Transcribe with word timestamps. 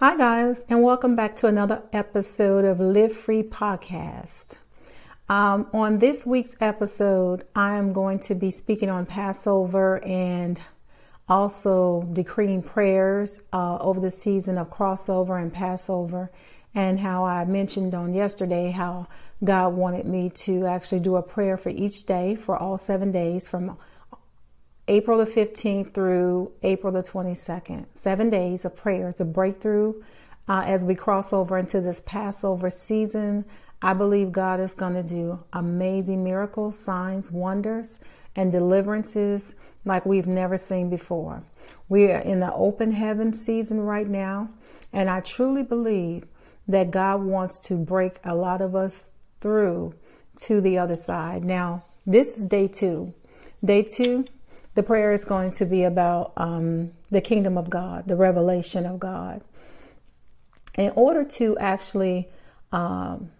Hi, 0.00 0.16
guys, 0.16 0.64
and 0.68 0.84
welcome 0.84 1.16
back 1.16 1.34
to 1.38 1.48
another 1.48 1.82
episode 1.92 2.64
of 2.64 2.78
Live 2.78 3.16
Free 3.16 3.42
Podcast. 3.42 4.54
Um, 5.28 5.66
on 5.72 5.98
this 5.98 6.24
week's 6.24 6.56
episode, 6.60 7.44
I 7.56 7.74
am 7.78 7.92
going 7.92 8.20
to 8.20 8.36
be 8.36 8.52
speaking 8.52 8.90
on 8.90 9.06
Passover 9.06 10.00
and 10.04 10.60
also 11.28 12.08
decreeing 12.12 12.62
prayers 12.62 13.42
uh, 13.52 13.78
over 13.78 13.98
the 13.98 14.12
season 14.12 14.56
of 14.56 14.70
crossover 14.70 15.42
and 15.42 15.52
Passover, 15.52 16.30
and 16.76 17.00
how 17.00 17.24
I 17.24 17.44
mentioned 17.44 17.92
on 17.92 18.14
yesterday 18.14 18.70
how 18.70 19.08
God 19.42 19.74
wanted 19.74 20.06
me 20.06 20.30
to 20.30 20.66
actually 20.66 21.00
do 21.00 21.16
a 21.16 21.22
prayer 21.22 21.56
for 21.56 21.70
each 21.70 22.06
day 22.06 22.36
for 22.36 22.56
all 22.56 22.78
seven 22.78 23.10
days 23.10 23.48
from 23.48 23.76
April 24.88 25.18
the 25.18 25.30
15th 25.30 25.92
through 25.92 26.50
April 26.62 26.92
the 26.92 27.02
22nd. 27.02 27.86
Seven 27.92 28.30
days 28.30 28.64
of 28.64 28.74
prayers, 28.74 29.20
a 29.20 29.24
breakthrough 29.24 29.94
uh, 30.48 30.62
as 30.64 30.82
we 30.82 30.94
cross 30.94 31.32
over 31.32 31.58
into 31.58 31.80
this 31.80 32.02
Passover 32.06 32.70
season. 32.70 33.44
I 33.82 33.92
believe 33.92 34.32
God 34.32 34.60
is 34.60 34.74
going 34.74 34.94
to 34.94 35.02
do 35.02 35.44
amazing 35.52 36.24
miracles, 36.24 36.78
signs, 36.78 37.30
wonders, 37.30 38.00
and 38.34 38.50
deliverances 38.50 39.54
like 39.84 40.06
we've 40.06 40.26
never 40.26 40.56
seen 40.56 40.88
before. 40.88 41.42
We 41.88 42.10
are 42.10 42.20
in 42.20 42.40
the 42.40 42.52
open 42.54 42.92
heaven 42.92 43.34
season 43.34 43.80
right 43.80 44.08
now, 44.08 44.48
and 44.92 45.10
I 45.10 45.20
truly 45.20 45.62
believe 45.62 46.24
that 46.66 46.90
God 46.90 47.22
wants 47.22 47.60
to 47.60 47.76
break 47.76 48.18
a 48.24 48.34
lot 48.34 48.60
of 48.60 48.74
us 48.74 49.10
through 49.40 49.94
to 50.36 50.60
the 50.60 50.78
other 50.78 50.96
side. 50.96 51.44
Now, 51.44 51.84
this 52.06 52.38
is 52.38 52.44
day 52.44 52.68
two. 52.68 53.12
Day 53.64 53.82
two, 53.82 54.26
the 54.78 54.84
prayer 54.84 55.10
is 55.10 55.24
going 55.24 55.50
to 55.50 55.64
be 55.66 55.82
about 55.82 56.32
um, 56.36 56.92
the 57.10 57.20
kingdom 57.20 57.58
of 57.58 57.68
God, 57.68 58.06
the 58.06 58.14
revelation 58.14 58.86
of 58.86 59.00
God. 59.00 59.42
In 60.76 60.92
order 60.94 61.24
to 61.24 61.58
actually 61.58 62.28
um, 62.70 63.32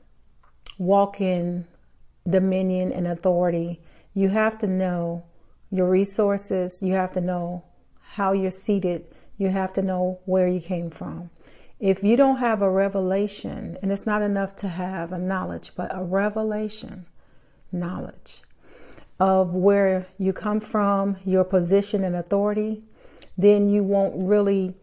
walk 0.78 1.20
in 1.20 1.64
dominion 2.28 2.90
and 2.90 3.06
authority, 3.06 3.80
you 4.14 4.30
have 4.30 4.58
to 4.58 4.66
know 4.66 5.26
your 5.70 5.88
resources, 5.88 6.82
you 6.82 6.94
have 6.94 7.12
to 7.12 7.20
know 7.20 7.62
how 8.14 8.32
you're 8.32 8.50
seated, 8.50 9.06
you 9.36 9.50
have 9.50 9.72
to 9.74 9.80
know 9.80 10.18
where 10.24 10.48
you 10.48 10.60
came 10.60 10.90
from. 10.90 11.30
If 11.78 12.02
you 12.02 12.16
don't 12.16 12.38
have 12.38 12.62
a 12.62 12.68
revelation, 12.68 13.76
and 13.80 13.92
it's 13.92 14.06
not 14.06 14.22
enough 14.22 14.56
to 14.56 14.66
have 14.66 15.12
a 15.12 15.18
knowledge, 15.18 15.70
but 15.76 15.96
a 15.96 16.02
revelation 16.02 17.06
knowledge, 17.70 18.42
of 19.20 19.54
where 19.54 20.06
you 20.18 20.32
come 20.32 20.60
from, 20.60 21.16
your 21.24 21.44
position 21.44 22.04
and 22.04 22.14
authority, 22.14 22.82
then 23.36 23.68
you 23.68 23.82
won't 23.82 24.14
really 24.16 24.74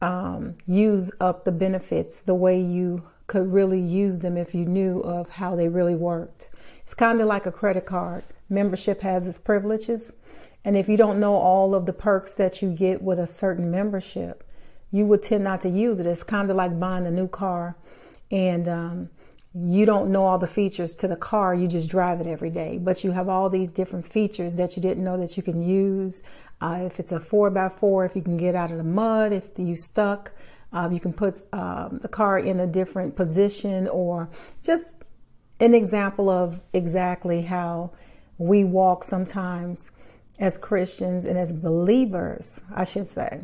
um, 0.00 0.56
use 0.66 1.10
up 1.20 1.44
the 1.44 1.52
benefits 1.52 2.22
the 2.22 2.34
way 2.34 2.60
you 2.60 3.04
could 3.26 3.52
really 3.52 3.80
use 3.80 4.20
them 4.20 4.36
if 4.36 4.54
you 4.54 4.64
knew 4.64 5.00
of 5.00 5.30
how 5.30 5.56
they 5.56 5.68
really 5.68 5.94
worked. 5.94 6.48
It's 6.82 6.94
kind 6.94 7.20
of 7.20 7.26
like 7.26 7.46
a 7.46 7.52
credit 7.52 7.86
card. 7.86 8.24
Membership 8.50 9.00
has 9.00 9.26
its 9.26 9.38
privileges. 9.38 10.14
And 10.64 10.76
if 10.76 10.88
you 10.88 10.96
don't 10.96 11.20
know 11.20 11.34
all 11.34 11.74
of 11.74 11.86
the 11.86 11.92
perks 11.92 12.36
that 12.36 12.60
you 12.60 12.70
get 12.70 13.02
with 13.02 13.18
a 13.18 13.26
certain 13.26 13.70
membership, 13.70 14.44
you 14.90 15.06
would 15.06 15.22
tend 15.22 15.44
not 15.44 15.60
to 15.62 15.68
use 15.68 16.00
it. 16.00 16.06
It's 16.06 16.22
kind 16.22 16.50
of 16.50 16.56
like 16.56 16.78
buying 16.78 17.06
a 17.06 17.10
new 17.10 17.28
car 17.28 17.76
and 18.30 18.68
um, 18.68 19.10
you 19.54 19.86
don't 19.86 20.10
know 20.10 20.24
all 20.24 20.38
the 20.38 20.48
features 20.48 20.96
to 20.96 21.06
the 21.06 21.16
car, 21.16 21.54
you 21.54 21.68
just 21.68 21.88
drive 21.88 22.20
it 22.20 22.26
every 22.26 22.50
day. 22.50 22.78
But 22.78 23.04
you 23.04 23.12
have 23.12 23.28
all 23.28 23.48
these 23.48 23.70
different 23.70 24.06
features 24.06 24.56
that 24.56 24.76
you 24.76 24.82
didn't 24.82 25.04
know 25.04 25.16
that 25.16 25.36
you 25.36 25.42
can 25.42 25.62
use. 25.62 26.22
Uh, 26.60 26.80
if 26.82 26.98
it's 26.98 27.12
a 27.12 27.20
four 27.20 27.50
by 27.50 27.68
four, 27.68 28.04
if 28.04 28.16
you 28.16 28.22
can 28.22 28.36
get 28.36 28.54
out 28.56 28.72
of 28.72 28.78
the 28.78 28.84
mud, 28.84 29.32
if 29.32 29.50
you 29.56 29.76
stuck, 29.76 30.32
uh, 30.72 30.88
you 30.90 30.98
can 30.98 31.12
put 31.12 31.36
um, 31.52 32.00
the 32.02 32.08
car 32.08 32.38
in 32.38 32.58
a 32.58 32.66
different 32.66 33.14
position, 33.14 33.86
or 33.86 34.28
just 34.64 34.96
an 35.60 35.72
example 35.72 36.28
of 36.28 36.60
exactly 36.72 37.42
how 37.42 37.92
we 38.38 38.64
walk 38.64 39.04
sometimes 39.04 39.92
as 40.40 40.58
Christians 40.58 41.24
and 41.24 41.38
as 41.38 41.52
believers, 41.52 42.60
I 42.74 42.82
should 42.82 43.06
say. 43.06 43.42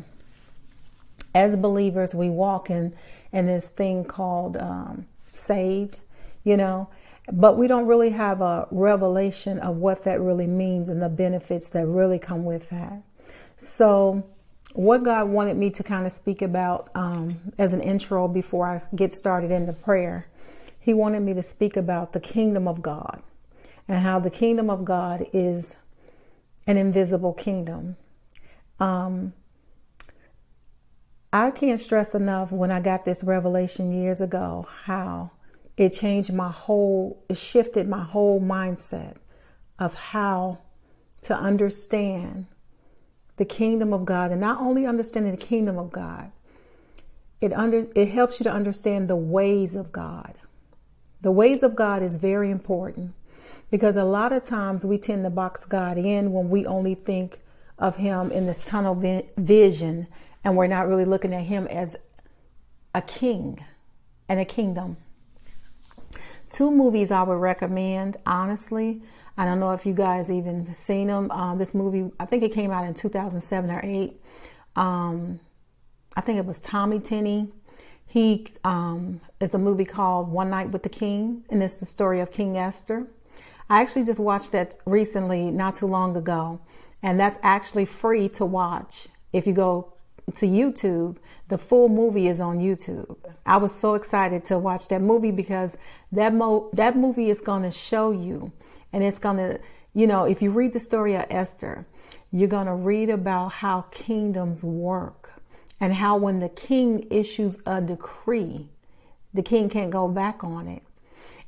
As 1.33 1.55
believers, 1.55 2.13
we 2.13 2.29
walk 2.29 2.69
in 2.69 2.93
in 3.31 3.45
this 3.45 3.67
thing 3.67 4.03
called 4.03 4.57
um, 4.57 5.05
saved, 5.31 5.97
you 6.43 6.57
know, 6.57 6.89
but 7.31 7.57
we 7.57 7.67
don't 7.67 7.85
really 7.85 8.09
have 8.09 8.41
a 8.41 8.67
revelation 8.71 9.59
of 9.59 9.77
what 9.77 10.03
that 10.03 10.19
really 10.19 10.47
means 10.47 10.89
and 10.89 11.01
the 11.01 11.09
benefits 11.09 11.69
that 11.71 11.85
really 11.85 12.19
come 12.19 12.45
with 12.45 12.69
that. 12.69 13.01
So, 13.57 14.23
what 14.73 15.03
God 15.03 15.29
wanted 15.29 15.57
me 15.57 15.69
to 15.71 15.83
kind 15.83 16.05
of 16.05 16.11
speak 16.13 16.41
about 16.41 16.89
um, 16.95 17.53
as 17.57 17.73
an 17.73 17.81
intro 17.81 18.27
before 18.27 18.65
I 18.65 18.81
get 18.95 19.11
started 19.11 19.51
in 19.51 19.65
the 19.65 19.73
prayer, 19.73 20.27
He 20.79 20.93
wanted 20.93 21.21
me 21.21 21.33
to 21.33 21.43
speak 21.43 21.77
about 21.77 22.13
the 22.13 22.19
kingdom 22.19 22.67
of 22.67 22.81
God 22.81 23.21
and 23.87 23.99
how 23.99 24.19
the 24.19 24.29
kingdom 24.29 24.69
of 24.69 24.85
God 24.85 25.25
is 25.33 25.75
an 26.65 26.77
invisible 26.77 27.33
kingdom. 27.33 27.97
Um, 28.79 29.33
I 31.33 31.51
can't 31.51 31.79
stress 31.79 32.13
enough 32.13 32.51
when 32.51 32.71
I 32.71 32.81
got 32.81 33.05
this 33.05 33.23
revelation 33.23 33.91
years 33.91 34.19
ago 34.19 34.67
how 34.83 35.31
it 35.77 35.93
changed 35.93 36.33
my 36.33 36.51
whole, 36.51 37.23
it 37.29 37.37
shifted 37.37 37.87
my 37.87 38.03
whole 38.03 38.41
mindset 38.41 39.15
of 39.79 39.93
how 39.93 40.59
to 41.21 41.35
understand 41.35 42.47
the 43.37 43.45
kingdom 43.45 43.93
of 43.93 44.05
God 44.05 44.31
and 44.31 44.41
not 44.41 44.59
only 44.59 44.85
understanding 44.85 45.31
the 45.31 45.37
kingdom 45.37 45.77
of 45.77 45.91
God, 45.91 46.31
it 47.39 47.53
under 47.53 47.87
it 47.95 48.09
helps 48.09 48.39
you 48.39 48.43
to 48.43 48.51
understand 48.51 49.09
the 49.09 49.15
ways 49.15 49.73
of 49.73 49.91
God. 49.91 50.35
The 51.21 51.31
ways 51.31 51.63
of 51.63 51.75
God 51.75 52.03
is 52.03 52.17
very 52.17 52.51
important 52.51 53.13
because 53.71 53.95
a 53.95 54.03
lot 54.03 54.33
of 54.33 54.43
times 54.43 54.85
we 54.85 54.97
tend 54.97 55.23
to 55.23 55.29
box 55.29 55.65
God 55.65 55.97
in 55.97 56.33
when 56.33 56.49
we 56.49 56.65
only 56.65 56.93
think 56.93 57.39
of 57.79 57.95
him 57.95 58.31
in 58.31 58.45
this 58.45 58.59
tunnel 58.59 59.23
vision 59.37 60.07
and 60.43 60.55
we're 60.55 60.67
not 60.67 60.87
really 60.87 61.05
looking 61.05 61.33
at 61.33 61.43
him 61.43 61.67
as 61.67 61.95
a 62.93 63.01
king 63.01 63.63
and 64.27 64.39
a 64.39 64.45
kingdom. 64.45 64.97
Two 66.49 66.71
movies 66.71 67.11
I 67.11 67.23
would 67.23 67.39
recommend, 67.39 68.17
honestly. 68.25 69.01
I 69.37 69.45
don't 69.45 69.59
know 69.59 69.71
if 69.71 69.85
you 69.85 69.93
guys 69.93 70.29
even 70.29 70.65
seen 70.73 71.07
them. 71.07 71.31
Um, 71.31 71.57
this 71.57 71.73
movie, 71.73 72.11
I 72.19 72.25
think 72.25 72.43
it 72.43 72.53
came 72.53 72.71
out 72.71 72.85
in 72.85 72.93
2007 72.93 73.71
or 73.71 73.79
8. 73.83 74.21
Um, 74.75 75.39
I 76.15 76.21
think 76.21 76.37
it 76.37 76.45
was 76.45 76.59
Tommy 76.59 76.99
Tenney. 76.99 77.49
He 78.05 78.47
um, 78.65 79.21
is 79.39 79.53
a 79.53 79.57
movie 79.57 79.85
called 79.85 80.29
One 80.29 80.49
Night 80.49 80.71
with 80.71 80.83
the 80.83 80.89
King, 80.89 81.45
and 81.49 81.63
it's 81.63 81.77
the 81.77 81.85
story 81.85 82.19
of 82.19 82.31
King 82.31 82.57
Esther. 82.57 83.07
I 83.69 83.81
actually 83.81 84.03
just 84.03 84.19
watched 84.19 84.51
that 84.51 84.77
recently, 84.85 85.49
not 85.49 85.77
too 85.77 85.87
long 85.87 86.17
ago, 86.17 86.59
and 87.01 87.17
that's 87.17 87.39
actually 87.41 87.85
free 87.85 88.27
to 88.29 88.45
watch. 88.45 89.07
If 89.31 89.47
you 89.47 89.53
go 89.53 89.93
to 90.33 90.45
YouTube. 90.45 91.17
The 91.47 91.57
full 91.57 91.89
movie 91.89 92.27
is 92.27 92.39
on 92.39 92.59
YouTube. 92.59 93.17
I 93.45 93.57
was 93.57 93.73
so 93.73 93.95
excited 93.95 94.45
to 94.45 94.57
watch 94.57 94.87
that 94.87 95.01
movie 95.01 95.31
because 95.31 95.77
that 96.11 96.33
mo- 96.33 96.69
that 96.73 96.95
movie 96.95 97.29
is 97.29 97.41
going 97.41 97.63
to 97.63 97.71
show 97.71 98.11
you 98.11 98.51
and 98.93 99.03
it's 99.03 99.19
going 99.19 99.37
to, 99.37 99.59
you 99.93 100.07
know, 100.07 100.25
if 100.25 100.41
you 100.41 100.51
read 100.51 100.73
the 100.73 100.79
story 100.79 101.15
of 101.15 101.25
Esther, 101.29 101.85
you're 102.31 102.47
going 102.47 102.67
to 102.67 102.73
read 102.73 103.09
about 103.09 103.53
how 103.53 103.81
kingdoms 103.91 104.63
work 104.63 105.33
and 105.79 105.95
how 105.95 106.15
when 106.15 106.39
the 106.39 106.49
king 106.49 107.07
issues 107.09 107.59
a 107.65 107.81
decree, 107.81 108.69
the 109.33 109.41
king 109.41 109.69
can't 109.69 109.91
go 109.91 110.07
back 110.07 110.43
on 110.43 110.67
it. 110.67 110.83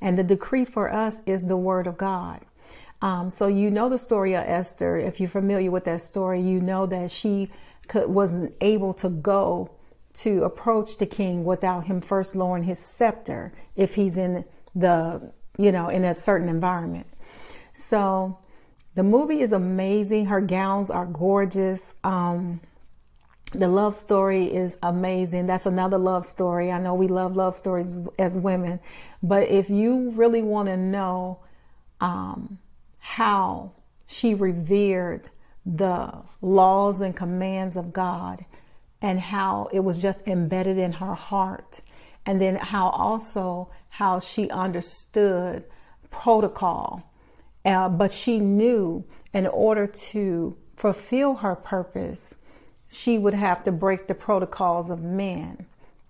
And 0.02 0.18
the 0.18 0.24
decree 0.24 0.66
for 0.66 0.92
us 0.92 1.22
is 1.26 1.44
the 1.44 1.56
word 1.56 1.88
of 1.88 1.98
God. 1.98 2.42
Um, 3.02 3.30
so 3.30 3.48
you 3.48 3.70
know 3.70 3.90
the 3.90 3.98
story 3.98 4.34
of 4.34 4.44
Esther. 4.46 4.98
If 4.98 5.20
you're 5.20 5.30
familiar 5.30 5.70
with 5.70 5.86
that 5.86 6.02
story, 6.02 6.42
you 6.42 6.60
know 6.60 6.86
that 6.86 7.12
she 7.12 7.52
wasn't 7.94 8.54
able 8.62 8.94
to 8.96 9.10
go 9.10 9.72
to 10.14 10.44
approach 10.44 10.98
the 10.98 11.06
king 11.06 11.44
without 11.44 11.86
him 11.86 12.02
first 12.02 12.36
lowering 12.36 12.64
his 12.64 12.80
scepter 12.80 13.54
if 13.76 13.96
he's 13.96 14.18
in 14.18 14.46
the, 14.76 15.32
you 15.58 15.72
know, 15.72 15.90
in 15.90 16.04
a 16.04 16.14
certain 16.14 16.50
environment. 16.50 17.08
So 17.74 18.40
the 18.96 19.04
movie 19.04 19.42
is 19.42 19.54
amazing. 19.54 20.28
Her 20.28 20.42
gowns 20.42 20.92
are 20.92 21.06
gorgeous. 21.06 21.96
Um, 22.04 22.62
the 23.54 23.68
love 23.68 23.96
story 23.96 24.46
is 24.46 24.78
amazing. 24.82 25.48
That's 25.48 25.66
another 25.66 25.98
love 25.98 26.26
story. 26.26 26.72
I 26.72 26.80
know 26.80 26.94
we 26.94 27.08
love 27.08 27.36
love 27.36 27.56
stories 27.56 28.08
as 28.18 28.38
women, 28.38 28.80
but 29.22 29.48
if 29.48 29.70
you 29.70 30.12
really 30.12 30.42
want 30.42 30.70
to 30.70 30.78
know 30.78 31.40
um, 32.02 32.60
how 33.00 33.72
she 34.08 34.34
revered 34.34 35.30
the 35.66 36.12
laws 36.42 37.02
and 37.02 37.16
commands 37.16 37.78
of 37.78 37.94
God 37.94 38.46
and 39.02 39.20
how 39.20 39.70
it 39.74 39.82
was 39.82 40.02
just 40.02 40.28
embedded 40.28 40.78
in 40.78 40.94
her 40.94 41.14
heart. 41.14 41.82
And 42.26 42.40
then 42.40 42.56
how 42.56 42.90
also 42.90 43.70
how 43.90 44.20
she 44.20 44.50
understood 44.50 45.66
protocol. 46.10 47.04
Uh, 47.66 47.90
but 47.90 48.12
she 48.12 48.40
knew 48.40 49.04
in 49.34 49.48
order 49.48 49.88
to 49.88 50.58
fulfill 50.76 51.36
her 51.36 51.56
purpose, 51.56 52.36
she 52.88 53.18
would 53.18 53.34
have 53.34 53.64
to 53.64 53.72
break 53.72 54.08
the 54.08 54.16
protocols 54.16 54.90
of 54.90 55.02
men 55.02 55.66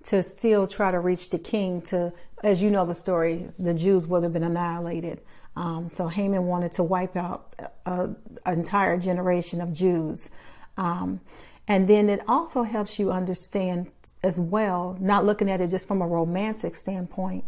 to 0.05 0.21
still 0.21 0.67
try 0.67 0.91
to 0.91 0.99
reach 0.99 1.29
the 1.29 1.39
king 1.39 1.81
to 1.81 2.11
as 2.43 2.61
you 2.61 2.69
know 2.69 2.85
the 2.85 2.93
story 2.93 3.47
the 3.57 3.73
jews 3.73 4.05
would 4.05 4.21
have 4.23 4.33
been 4.33 4.43
annihilated 4.43 5.21
um, 5.55 5.89
so 5.89 6.07
haman 6.07 6.45
wanted 6.45 6.71
to 6.73 6.83
wipe 6.83 7.15
out 7.15 7.55
an 7.85 8.15
entire 8.45 8.97
generation 8.97 9.61
of 9.61 9.73
jews. 9.73 10.29
Um, 10.77 11.21
and 11.67 11.87
then 11.87 12.09
it 12.09 12.21
also 12.27 12.63
helps 12.63 12.99
you 12.99 13.11
understand 13.11 13.91
as 14.23 14.39
well 14.39 14.97
not 14.99 15.25
looking 15.25 15.49
at 15.49 15.61
it 15.61 15.69
just 15.69 15.87
from 15.87 16.01
a 16.01 16.07
romantic 16.07 16.75
standpoint 16.75 17.45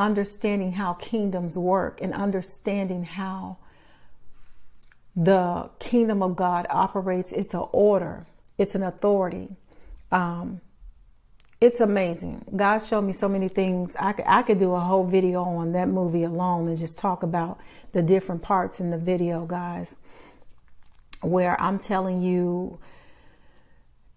understanding 0.00 0.72
how 0.72 0.94
kingdoms 0.94 1.58
work 1.58 2.00
and 2.00 2.14
understanding 2.14 3.04
how 3.04 3.58
the 5.14 5.68
kingdom 5.78 6.22
of 6.22 6.34
god 6.34 6.66
operates. 6.70 7.32
It's 7.32 7.52
an 7.52 7.66
order. 7.72 8.26
It's 8.56 8.74
an 8.74 8.82
authority. 8.82 9.48
Um, 10.10 10.62
it's 11.60 11.80
amazing. 11.80 12.44
God 12.56 12.78
showed 12.78 13.02
me 13.02 13.12
so 13.12 13.28
many 13.28 13.48
things. 13.48 13.94
I 14.00 14.12
could, 14.12 14.24
I 14.26 14.42
could 14.42 14.58
do 14.58 14.72
a 14.72 14.80
whole 14.80 15.04
video 15.04 15.42
on 15.42 15.72
that 15.72 15.88
movie 15.88 16.24
alone 16.24 16.68
and 16.68 16.78
just 16.78 16.96
talk 16.96 17.22
about 17.22 17.60
the 17.92 18.02
different 18.02 18.40
parts 18.40 18.80
in 18.80 18.90
the 18.90 18.96
video, 18.98 19.44
guys, 19.44 19.96
where 21.20 21.60
I'm 21.60 21.78
telling 21.78 22.22
you 22.22 22.78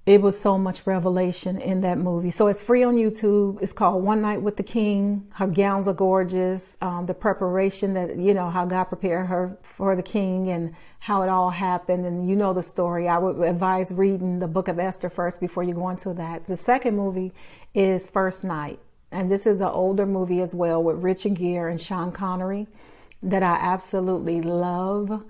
it 0.06 0.22
was 0.22 0.40
so 0.40 0.58
much 0.58 0.86
revelation 0.86 1.58
in 1.62 1.80
that 1.82 1.98
movie. 1.98 2.30
So 2.30 2.48
it's 2.48 2.62
free 2.62 2.84
on 2.84 2.96
YouTube. 2.96 3.62
It's 3.62 3.72
called 3.72 4.04
One 4.04 4.22
Night 4.22 4.42
with 4.42 4.58
the 4.58 4.64
King. 4.64 5.28
Her 5.36 5.48
gowns 5.48 5.88
are 5.88 5.94
gorgeous. 5.94 6.78
Um, 6.82 7.06
the 7.06 7.14
preparation 7.14 7.94
that, 7.94 8.18
you 8.18 8.34
know, 8.34 8.50
how 8.50 8.66
God 8.66 8.86
prepared 8.86 9.28
her 9.28 9.58
for 9.62 9.96
the 9.96 10.04
king 10.04 10.50
and 10.50 10.76
how 11.00 11.22
it 11.22 11.30
all 11.30 11.52
happened. 11.52 12.06
And 12.06 12.30
you 12.30 12.36
know 12.36 12.54
the 12.54 12.64
story. 12.64 13.08
I 13.08 13.18
would 13.18 13.48
advise 13.48 13.94
reading 13.94 14.40
the 14.40 14.48
book 14.48 14.68
of 14.68 14.78
Esther 14.78 15.10
first 15.10 15.40
before 15.40 15.64
you 15.64 15.74
go 15.74 15.88
into 15.88 16.14
that. 16.16 16.48
The 16.48 16.58
second 16.58 16.98
movie 16.98 17.32
is 17.74 18.10
First 18.10 18.44
Knight. 18.44 18.80
And 19.10 19.32
this 19.32 19.46
is 19.46 19.62
an 19.62 19.68
older 19.68 20.06
movie 20.06 20.42
as 20.42 20.54
well 20.54 20.84
with 20.84 20.98
Richard 20.98 21.36
Gere 21.36 21.72
and 21.72 21.80
Sean 21.80 22.12
Connery 22.12 22.68
that 23.22 23.42
I 23.42 23.56
absolutely 23.56 24.42
love. 24.42 25.24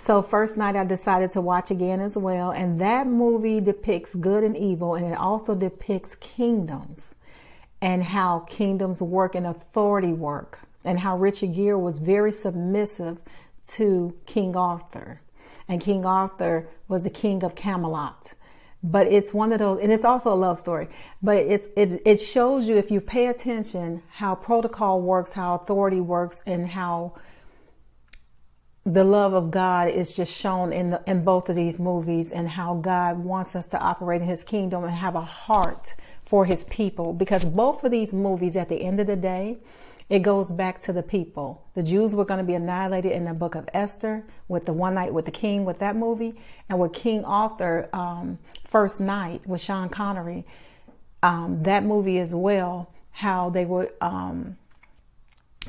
So 0.00 0.22
first 0.22 0.56
knight 0.56 0.76
I 0.76 0.84
decided 0.84 1.30
to 1.32 1.42
watch 1.42 1.70
again 1.70 2.00
as 2.00 2.16
well. 2.16 2.50
And 2.50 2.80
that 2.80 3.06
movie 3.06 3.60
depicts 3.60 4.14
good 4.14 4.42
and 4.42 4.56
evil 4.56 4.94
and 4.94 5.04
it 5.04 5.16
also 5.16 5.54
depicts 5.54 6.14
kingdoms 6.14 7.14
and 7.82 8.02
how 8.04 8.40
kingdoms 8.48 9.02
work 9.02 9.34
and 9.34 9.46
authority 9.46 10.12
work 10.12 10.60
and 10.84 11.00
how 11.00 11.18
Richard 11.18 11.54
Gere 11.54 11.78
was 11.78 11.98
very 11.98 12.32
submissive 12.32 13.18
to 13.72 14.16
King 14.24 14.56
Arthur. 14.56 15.20
And 15.68 15.82
King 15.82 16.06
Arthur 16.06 16.66
was 16.88 17.02
the 17.02 17.10
king 17.10 17.44
of 17.44 17.54
Camelot. 17.54 18.32
But 18.82 19.06
it's 19.08 19.34
one 19.34 19.52
of 19.52 19.58
those, 19.58 19.80
and 19.82 19.92
it's 19.92 20.06
also 20.06 20.32
a 20.32 20.34
love 20.34 20.58
story. 20.58 20.88
But 21.22 21.36
it's 21.36 21.68
it 21.76 22.00
it 22.06 22.16
shows 22.16 22.66
you 22.66 22.76
if 22.76 22.90
you 22.90 23.02
pay 23.02 23.26
attention 23.26 24.02
how 24.12 24.34
protocol 24.34 25.02
works, 25.02 25.34
how 25.34 25.56
authority 25.56 26.00
works, 26.00 26.42
and 26.46 26.66
how 26.70 27.12
the 28.86 29.04
love 29.04 29.34
of 29.34 29.50
God 29.50 29.88
is 29.88 30.14
just 30.14 30.32
shown 30.32 30.72
in 30.72 30.90
the, 30.90 31.02
in 31.06 31.22
both 31.22 31.48
of 31.48 31.56
these 31.56 31.78
movies 31.78 32.32
and 32.32 32.48
how 32.48 32.74
God 32.74 33.18
wants 33.18 33.54
us 33.54 33.68
to 33.68 33.78
operate 33.78 34.22
in 34.22 34.28
his 34.28 34.42
kingdom 34.42 34.84
and 34.84 34.92
have 34.92 35.14
a 35.14 35.20
heart 35.20 35.94
for 36.24 36.46
his 36.46 36.64
people 36.64 37.12
because 37.12 37.44
both 37.44 37.84
of 37.84 37.90
these 37.90 38.12
movies 38.12 38.56
at 38.56 38.68
the 38.68 38.82
end 38.82 39.00
of 39.00 39.06
the 39.06 39.16
day 39.16 39.58
it 40.08 40.20
goes 40.20 40.50
back 40.50 40.80
to 40.80 40.92
the 40.92 41.04
people. 41.04 41.68
The 41.74 41.84
Jews 41.84 42.16
were 42.16 42.24
going 42.24 42.38
to 42.38 42.44
be 42.44 42.54
annihilated 42.54 43.12
in 43.12 43.26
the 43.26 43.32
book 43.32 43.54
of 43.54 43.68
Esther 43.72 44.24
with 44.48 44.66
the 44.66 44.72
one 44.72 44.94
night 44.94 45.14
with 45.14 45.24
the 45.24 45.30
king 45.30 45.64
with 45.64 45.78
that 45.78 45.94
movie 45.94 46.34
and 46.68 46.80
with 46.80 46.92
King 46.92 47.24
Arthur 47.24 47.88
um, 47.92 48.38
first 48.64 49.00
knight 49.00 49.46
with 49.46 49.60
Sean 49.60 49.88
Connery 49.88 50.44
um, 51.22 51.62
that 51.62 51.84
movie 51.84 52.18
as 52.18 52.34
well 52.34 52.92
how 53.12 53.50
they 53.50 53.64
were 53.64 53.92
um, 54.00 54.56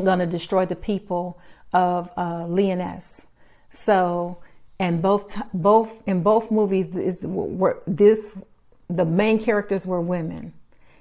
going 0.04 0.20
to 0.20 0.26
destroy 0.26 0.66
the 0.66 0.76
people 0.76 1.40
of 1.74 2.10
uh, 2.18 2.46
Lyonesse. 2.48 3.26
So, 3.70 4.38
and 4.80 5.02
both 5.02 5.42
both 5.54 6.04
in 6.08 6.24
both 6.24 6.52
movies 6.52 6.92
were 7.24 7.82
this 7.88 8.38
the 8.90 9.06
main 9.06 9.40
characters 9.40 9.86
were 9.86 10.02
women. 10.02 10.54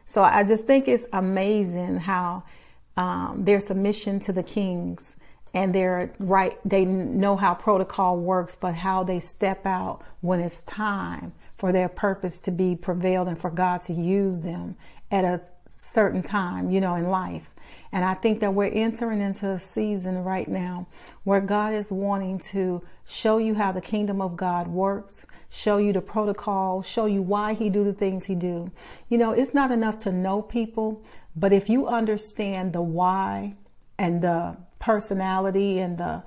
So 0.07 0.23
I 0.23 0.45
just 0.45 0.67
think 0.67 0.89
it's 0.89 1.07
amazing 1.13 1.99
how 1.99 2.45
um, 2.97 3.45
their 3.45 3.61
submission 3.61 4.21
to 4.21 4.33
the 4.33 4.43
kings 4.43 5.17
and 5.53 5.75
they're 5.75 6.13
right. 6.19 6.59
They 6.65 6.85
know 6.85 7.37
how 7.37 7.55
protocol 7.55 8.17
works, 8.19 8.57
but 8.57 8.75
how 8.75 9.03
they 9.03 9.19
step 9.19 9.67
out 9.67 10.03
when 10.21 10.41
it's 10.41 10.63
time 10.63 11.33
for 11.59 11.73
their 11.73 11.89
purpose 11.89 12.39
to 12.41 12.51
be 12.51 12.77
prevailed 12.77 13.29
and 13.29 13.39
for 13.39 13.51
God 13.51 13.83
to 13.83 13.93
use 13.93 14.41
them 14.41 14.77
at 15.11 15.25
a 15.25 15.43
certain 15.67 16.23
time, 16.23 16.71
you 16.71 16.81
know, 16.81 16.95
in 16.95 17.09
life. 17.09 17.50
And 17.93 18.05
I 18.05 18.15
think 18.15 18.41
that 18.41 18.55
we're 18.55 18.67
entering 18.67 19.21
into 19.21 19.51
a 19.51 19.59
season 19.59 20.23
right 20.23 20.47
now 20.47 20.87
where 21.25 21.41
God 21.41 21.75
is 21.75 21.91
wanting 21.91 22.39
to 22.51 22.83
show 23.05 23.39
you 23.39 23.55
how 23.55 23.73
the 23.73 23.81
kingdom 23.81 24.21
of 24.21 24.37
God 24.37 24.69
works, 24.69 25.27
show 25.49 25.79
you 25.79 25.93
the 25.93 26.01
protocol, 26.01 26.83
show 26.83 27.07
you 27.07 27.21
why 27.21 27.55
he 27.55 27.69
do 27.69 27.83
the 27.83 27.93
things 27.93 28.27
he 28.27 28.37
do. 28.37 28.71
You 29.09 29.19
know, 29.19 29.33
it's 29.33 29.55
not 29.55 29.73
enough 29.73 29.99
to 30.01 30.13
know 30.13 30.41
people, 30.41 31.03
but 31.35 31.53
if 31.53 31.69
you 31.69 31.89
understand 31.89 32.73
the 32.73 32.83
why 32.83 33.57
and 33.99 34.23
the 34.23 34.57
personality 34.79 35.79
and 35.79 35.99
the 35.99 36.23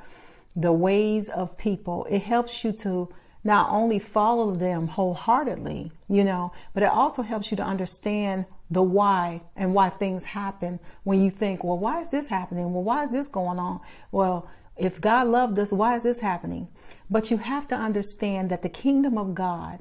the 0.55 0.71
ways 0.71 1.29
of 1.29 1.57
people, 1.57 2.05
it 2.09 2.21
helps 2.21 2.63
you 2.63 2.71
to 2.71 3.09
not 3.43 3.69
only 3.71 3.99
follow 3.99 4.53
them 4.53 4.87
wholeheartedly, 4.87 5.91
you 6.07 6.23
know, 6.23 6.53
but 6.73 6.83
it 6.83 6.89
also 6.89 7.23
helps 7.23 7.51
you 7.51 7.57
to 7.57 7.63
understand 7.63 8.45
the 8.69 8.81
why 8.81 9.41
and 9.55 9.73
why 9.73 9.89
things 9.89 10.23
happen 10.23 10.79
when 11.03 11.21
you 11.21 11.29
think, 11.29 11.63
well, 11.63 11.77
why 11.77 12.01
is 12.01 12.09
this 12.09 12.27
happening? 12.27 12.73
Well, 12.73 12.83
why 12.83 13.03
is 13.03 13.11
this 13.11 13.27
going 13.27 13.59
on? 13.59 13.81
Well, 14.11 14.49
if 14.75 14.99
God 14.99 15.27
loved 15.27 15.59
us, 15.59 15.71
why 15.71 15.95
is 15.95 16.03
this 16.03 16.19
happening? 16.19 16.67
But 17.09 17.29
you 17.29 17.37
have 17.37 17.67
to 17.67 17.75
understand 17.75 18.49
that 18.49 18.63
the 18.63 18.69
kingdom 18.69 19.17
of 19.17 19.35
God 19.35 19.79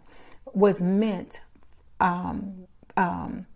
was 0.52 0.82
meant, 0.82 1.40
um, 2.00 2.66
um, 2.96 3.46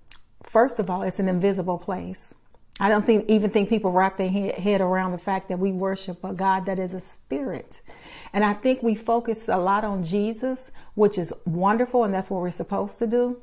first 0.43 0.79
of 0.79 0.89
all, 0.89 1.03
it's 1.03 1.19
an 1.19 1.29
invisible 1.29 1.79
place. 1.79 2.35
I 2.79 2.91
don't 2.91 3.07
think 3.07 3.29
even 3.29 3.51
think 3.51 3.71
people 3.71 3.91
wrap 3.91 4.19
their 4.19 4.29
head 4.29 4.81
around 4.83 5.13
the 5.13 5.19
fact 5.19 5.49
that 5.49 5.59
we 5.59 5.73
worship 5.73 6.23
a 6.23 6.35
God 6.35 6.67
that 6.67 6.79
is 6.79 6.93
a 6.93 7.01
spirit. 7.01 7.81
And 8.35 8.45
I 8.45 8.53
think 8.53 8.83
we 8.83 8.95
focus 8.95 9.49
a 9.49 9.57
lot 9.57 9.83
on 9.83 10.03
Jesus, 10.05 10.71
which 10.95 11.17
is 11.17 11.33
wonderful, 11.47 12.05
and 12.05 12.13
that's 12.13 12.31
what 12.31 12.43
we're 12.43 12.51
supposed 12.51 12.99
to 12.99 13.07
do. 13.07 13.41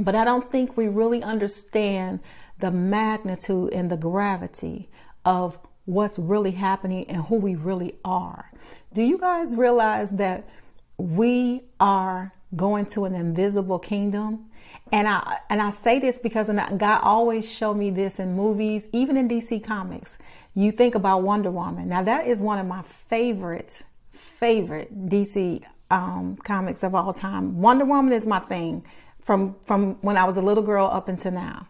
But 0.00 0.14
I 0.14 0.24
don't 0.24 0.50
think 0.50 0.76
we 0.76 0.88
really 0.88 1.22
understand 1.22 2.20
the 2.60 2.70
magnitude 2.70 3.72
and 3.72 3.90
the 3.90 3.96
gravity 3.96 4.88
of 5.24 5.58
what's 5.84 6.18
really 6.18 6.52
happening 6.52 7.08
and 7.08 7.24
who 7.24 7.36
we 7.36 7.54
really 7.54 7.94
are. 8.04 8.50
Do 8.92 9.02
you 9.02 9.18
guys 9.18 9.56
realize 9.56 10.12
that 10.12 10.48
we 10.96 11.62
are 11.80 12.32
going 12.54 12.86
to 12.86 13.04
an 13.04 13.14
invisible 13.14 13.78
kingdom? 13.78 14.46
And 14.90 15.06
I 15.08 15.38
and 15.50 15.60
I 15.60 15.70
say 15.70 15.98
this 15.98 16.18
because 16.18 16.48
God 16.48 17.00
always 17.02 17.50
showed 17.50 17.74
me 17.74 17.90
this 17.90 18.18
in 18.18 18.34
movies, 18.34 18.88
even 18.92 19.16
in 19.16 19.28
DC 19.28 19.62
Comics. 19.64 20.18
You 20.54 20.72
think 20.72 20.94
about 20.94 21.22
Wonder 21.22 21.50
Woman. 21.50 21.88
Now 21.88 22.02
that 22.02 22.26
is 22.26 22.40
one 22.40 22.58
of 22.58 22.66
my 22.66 22.82
favorite 22.82 23.82
favorite 24.12 25.08
DC 25.08 25.62
um, 25.90 26.36
comics 26.44 26.82
of 26.82 26.94
all 26.94 27.12
time. 27.12 27.60
Wonder 27.60 27.84
Woman 27.84 28.12
is 28.12 28.26
my 28.26 28.40
thing 28.40 28.84
from 29.28 29.56
from 29.66 29.98
when 30.00 30.16
I 30.16 30.24
was 30.24 30.38
a 30.38 30.40
little 30.40 30.62
girl 30.62 30.86
up 30.86 31.06
until 31.06 31.32
now. 31.32 31.68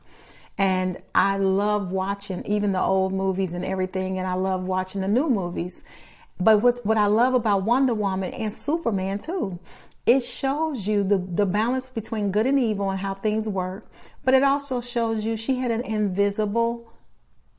And 0.57 1.03
I 1.13 1.39
love 1.39 1.91
watching 1.91 2.47
even 2.47 2.71
the 2.71 2.81
old 2.81 3.13
movies 3.13 3.53
and 3.53 3.65
everything, 3.65 4.17
and 4.17 4.29
I 4.29 4.35
love 4.35 4.63
watching 4.63 5.01
the 5.01 5.09
new 5.09 5.29
movies. 5.29 5.83
But 6.39 6.63
what, 6.63 6.87
what 6.87 6.97
I 6.97 7.07
love 7.07 7.35
about 7.35 7.65
Wonder 7.65 7.95
Woman 7.95 8.33
and 8.33 8.53
Superman 8.53 9.19
too, 9.19 9.59
it 10.07 10.21
shows 10.21 10.87
you 10.87 11.03
the, 11.03 11.19
the 11.19 11.47
balance 11.47 11.91
between 11.91 12.31
good 12.31 12.47
and 12.47 12.61
evil 12.61 12.91
and 12.91 13.01
how 13.01 13.15
things 13.15 13.49
work. 13.49 13.91
But 14.25 14.35
it 14.35 14.45
also 14.45 14.81
shows 14.81 15.25
you 15.25 15.37
she 15.37 15.57
had 15.57 15.73
an 15.73 15.81
invisible 15.81 16.93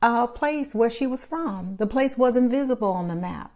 uh, 0.00 0.26
place 0.28 0.74
where 0.74 0.88
she 0.88 1.06
was 1.06 1.26
from. 1.26 1.76
The 1.76 1.86
place 1.86 2.16
was 2.16 2.36
invisible 2.36 2.92
on 2.92 3.08
the 3.08 3.14
map. 3.14 3.52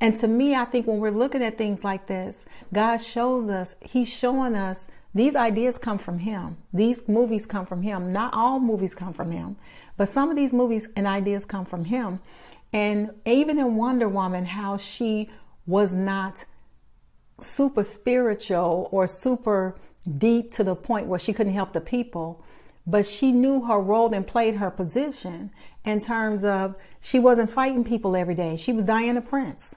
And 0.00 0.18
to 0.18 0.26
me, 0.26 0.56
I 0.56 0.64
think 0.64 0.88
when 0.88 0.98
we're 0.98 1.12
looking 1.12 1.42
at 1.42 1.56
things 1.56 1.84
like 1.84 2.08
this, 2.08 2.44
God 2.72 2.96
shows 2.96 3.48
us, 3.48 3.76
He's 3.80 4.08
showing 4.08 4.56
us 4.56 4.88
these 5.18 5.34
ideas 5.34 5.78
come 5.78 5.98
from 5.98 6.20
him. 6.20 6.56
These 6.72 7.08
movies 7.08 7.46
come 7.46 7.66
from 7.66 7.82
him. 7.82 8.12
Not 8.12 8.34
all 8.34 8.60
movies 8.60 8.94
come 8.94 9.12
from 9.12 9.30
him, 9.30 9.56
but 9.96 10.08
some 10.08 10.30
of 10.30 10.36
these 10.36 10.52
movies 10.52 10.88
and 10.96 11.06
ideas 11.06 11.44
come 11.44 11.64
from 11.64 11.86
him. 11.86 12.20
And 12.72 13.10
even 13.24 13.58
in 13.58 13.76
Wonder 13.76 14.08
Woman, 14.08 14.46
how 14.46 14.76
she 14.76 15.30
was 15.66 15.92
not 15.92 16.44
super 17.40 17.82
spiritual 17.82 18.88
or 18.90 19.06
super 19.06 19.76
deep 20.16 20.52
to 20.52 20.64
the 20.64 20.74
point 20.74 21.06
where 21.06 21.18
she 21.18 21.32
couldn't 21.32 21.52
help 21.52 21.72
the 21.72 21.80
people, 21.80 22.44
but 22.86 23.06
she 23.06 23.32
knew 23.32 23.66
her 23.66 23.78
role 23.78 24.12
and 24.12 24.26
played 24.26 24.56
her 24.56 24.70
position 24.70 25.50
in 25.84 26.00
terms 26.00 26.44
of 26.44 26.74
she 27.00 27.18
wasn't 27.18 27.50
fighting 27.50 27.84
people 27.84 28.16
every 28.16 28.34
day. 28.34 28.56
She 28.56 28.72
was 28.72 28.84
Diana 28.84 29.20
Prince. 29.20 29.76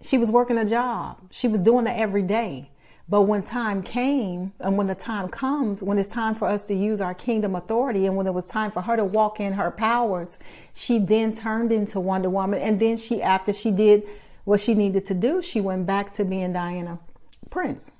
She 0.00 0.18
was 0.18 0.30
working 0.30 0.58
a 0.58 0.64
job. 0.64 1.18
She 1.30 1.48
was 1.48 1.60
doing 1.60 1.86
it 1.86 1.96
every 1.96 2.22
day 2.22 2.70
But 3.08 3.22
when 3.22 3.42
time 3.42 3.82
came, 3.82 4.52
and 4.60 4.76
when 4.78 4.86
the 4.86 4.94
time 4.94 5.28
comes, 5.28 5.82
when 5.82 5.98
it's 5.98 6.08
time 6.08 6.34
for 6.34 6.48
us 6.48 6.64
to 6.66 6.74
use 6.74 7.00
our 7.00 7.14
kingdom 7.14 7.54
authority, 7.54 8.06
and 8.06 8.16
when 8.16 8.26
it 8.26 8.34
was 8.34 8.46
time 8.46 8.70
for 8.70 8.82
her 8.82 8.96
to 8.96 9.04
walk 9.04 9.40
in 9.40 9.54
her 9.54 9.70
powers, 9.70 10.38
she 10.72 10.98
then 10.98 11.34
turned 11.34 11.72
into 11.72 12.00
Wonder 12.00 12.30
Woman. 12.30 12.60
And 12.60 12.80
then 12.80 12.96
she, 12.96 13.20
after 13.20 13.52
she 13.52 13.70
did 13.70 14.04
what 14.44 14.60
she 14.60 14.74
needed 14.74 15.04
to 15.06 15.14
do, 15.14 15.42
she 15.42 15.60
went 15.60 15.86
back 15.86 16.12
to 16.12 16.24
being 16.24 16.52
Diana 16.52 16.98
Prince. 17.50 17.92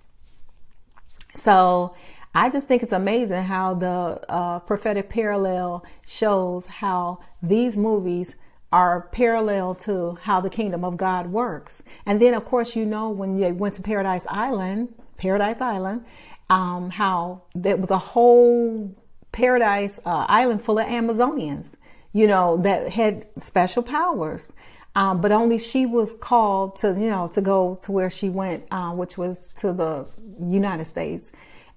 So 1.34 1.94
I 2.34 2.48
just 2.48 2.68
think 2.68 2.82
it's 2.82 2.92
amazing 2.92 3.44
how 3.44 3.74
the 3.74 4.20
uh, 4.28 4.60
prophetic 4.60 5.10
parallel 5.10 5.84
shows 6.06 6.66
how 6.66 7.18
these 7.42 7.76
movies 7.76 8.34
are 8.72 9.02
parallel 9.12 9.74
to 9.74 10.18
how 10.22 10.40
the 10.40 10.50
kingdom 10.50 10.84
of 10.84 10.96
God 10.96 11.26
works. 11.26 11.82
And 12.06 12.20
then, 12.20 12.34
of 12.34 12.44
course, 12.44 12.74
you 12.74 12.86
know, 12.86 13.10
when 13.10 13.38
you 13.38 13.48
went 13.54 13.74
to 13.74 13.82
Paradise 13.82 14.26
Island, 14.28 14.94
Paradise 15.18 15.60
Island, 15.60 16.04
um, 16.48 16.90
how 16.90 17.42
there 17.54 17.76
was 17.76 17.90
a 17.90 17.98
whole 17.98 18.94
paradise 19.30 20.00
uh, 20.04 20.26
island 20.28 20.62
full 20.62 20.78
of 20.78 20.86
Amazonians, 20.86 21.74
you 22.12 22.26
know, 22.26 22.56
that 22.58 22.90
had 22.90 23.26
special 23.36 23.82
powers. 23.82 24.52
Um, 24.94 25.22
but 25.22 25.32
only 25.32 25.58
she 25.58 25.86
was 25.86 26.14
called 26.14 26.76
to, 26.76 26.88
you 26.88 27.08
know, 27.08 27.28
to 27.32 27.40
go 27.40 27.78
to 27.82 27.92
where 27.92 28.10
she 28.10 28.28
went, 28.28 28.64
uh, 28.70 28.92
which 28.92 29.16
was 29.16 29.48
to 29.60 29.72
the 29.72 30.06
United 30.38 30.84
States 30.84 31.32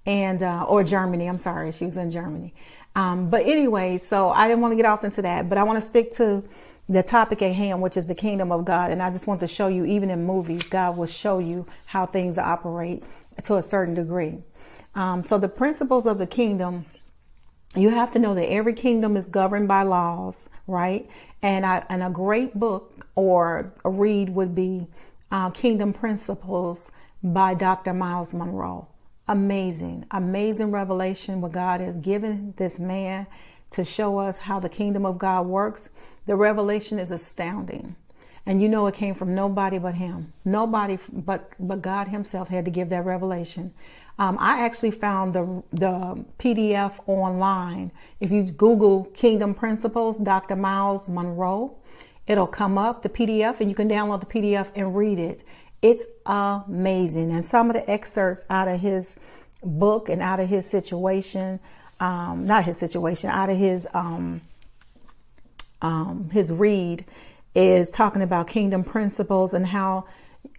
and, 0.05 0.43
uh, 0.43 0.65
or 0.67 0.83
Germany. 0.83 1.27
I'm 1.27 1.37
sorry. 1.37 1.71
She 1.71 1.85
was 1.85 1.95
in 1.95 2.11
Germany. 2.11 2.53
Um, 2.93 3.29
but 3.29 3.45
anyway, 3.45 3.97
so 3.97 4.29
I 4.29 4.47
didn't 4.47 4.61
want 4.61 4.73
to 4.73 4.75
get 4.75 4.85
off 4.85 5.03
into 5.03 5.21
that, 5.21 5.47
but 5.47 5.57
I 5.57 5.63
want 5.63 5.81
to 5.81 5.87
stick 5.87 6.13
to 6.15 6.43
the 6.87 7.03
topic 7.03 7.41
at 7.41 7.53
hand, 7.53 7.81
which 7.81 7.97
is 7.97 8.07
the 8.07 8.15
kingdom 8.15 8.51
of 8.51 8.65
God. 8.65 8.91
And 8.91 9.01
I 9.01 9.09
just 9.09 9.27
want 9.27 9.39
to 9.39 9.47
show 9.47 9.67
you, 9.67 9.85
even 9.85 10.09
in 10.09 10.25
movies, 10.25 10.63
God 10.63 10.97
will 10.97 11.07
show 11.07 11.39
you 11.39 11.65
how 11.87 12.05
things 12.05 12.37
operate 12.37 13.03
to 13.43 13.55
a 13.55 13.61
certain 13.61 13.95
degree. 13.95 14.37
Um, 14.93 15.23
so 15.23 15.37
the 15.37 15.49
principles 15.49 16.05
of 16.05 16.17
the 16.17 16.27
kingdom, 16.27 16.85
you 17.75 17.89
have 17.89 18.11
to 18.11 18.19
know 18.19 18.35
that 18.35 18.49
every 18.49 18.73
kingdom 18.73 19.17
is 19.17 19.25
governed 19.25 19.67
by 19.67 19.83
laws, 19.83 20.49
right? 20.67 21.09
And, 21.41 21.65
I, 21.65 21.83
and 21.89 22.01
a 22.01 22.09
great 22.09 22.57
book 22.57 23.07
or 23.15 23.73
a 23.83 23.89
read 23.89 24.29
would 24.29 24.55
be 24.55 24.87
uh, 25.31 25.49
Kingdom 25.49 25.91
Principles 25.91 26.91
by 27.21 27.55
Dr. 27.55 27.93
Myles 27.93 28.33
Munroe. 28.33 28.87
Amazing, 29.27 30.05
amazing 30.11 30.71
revelation 30.71 31.41
what 31.41 31.51
God 31.51 31.81
has 31.81 31.97
given 31.97 32.53
this 32.57 32.79
man 32.79 33.25
to 33.71 33.83
show 33.83 34.19
us 34.19 34.37
how 34.37 34.59
the 34.59 34.69
kingdom 34.69 35.05
of 35.05 35.17
God 35.17 35.47
works 35.47 35.89
the 36.25 36.35
revelation 36.35 36.99
is 36.99 37.11
astounding. 37.11 37.95
And 38.45 38.61
you 38.61 38.69
know 38.69 38.85
it 38.87 38.93
came 38.93 39.15
from 39.15 39.33
nobody 39.33 39.79
but 39.79 39.95
him. 39.95 40.33
Nobody 40.43 40.99
but 41.11 41.51
but 41.59 41.81
God 41.81 42.09
himself 42.09 42.49
had 42.49 42.65
to 42.65 42.71
give 42.71 42.89
that 42.89 43.03
revelation. 43.03 43.73
Um, 44.19 44.37
I 44.39 44.63
actually 44.63 44.91
found 44.91 45.33
the 45.33 45.63
the 45.73 46.23
PDF 46.37 46.99
online. 47.07 47.91
If 48.19 48.31
you 48.31 48.43
Google 48.43 49.05
Kingdom 49.15 49.55
Principles, 49.55 50.19
Dr. 50.19 50.55
Myles 50.55 51.09
Munroe, 51.09 51.75
it'll 52.27 52.47
come 52.47 52.77
up 52.77 53.01
the 53.01 53.09
PDF, 53.09 53.59
and 53.59 53.69
you 53.69 53.75
can 53.75 53.89
download 53.89 54.19
the 54.19 54.27
PDF 54.27 54.71
and 54.75 54.95
read 54.95 55.17
it. 55.17 55.41
It's 55.81 56.03
amazing. 56.25 57.31
And 57.31 57.43
some 57.43 57.69
of 57.69 57.75
the 57.75 57.89
excerpts 57.89 58.45
out 58.49 58.67
of 58.67 58.79
his 58.79 59.15
book 59.63 60.07
and 60.09 60.21
out 60.21 60.39
of 60.39 60.49
his 60.49 60.69
situation, 60.69 61.59
um, 61.99 62.45
not 62.45 62.65
his 62.65 62.77
situation, 62.77 63.29
out 63.29 63.49
of 63.49 63.57
his 63.57 63.87
um, 63.93 64.41
um, 65.85 66.31
his 66.31 66.51
read 66.51 67.05
is 67.53 67.91
talking 67.91 68.23
about 68.23 68.47
kingdom 68.47 68.83
principles 68.83 69.53
and 69.53 69.67
how 69.67 70.05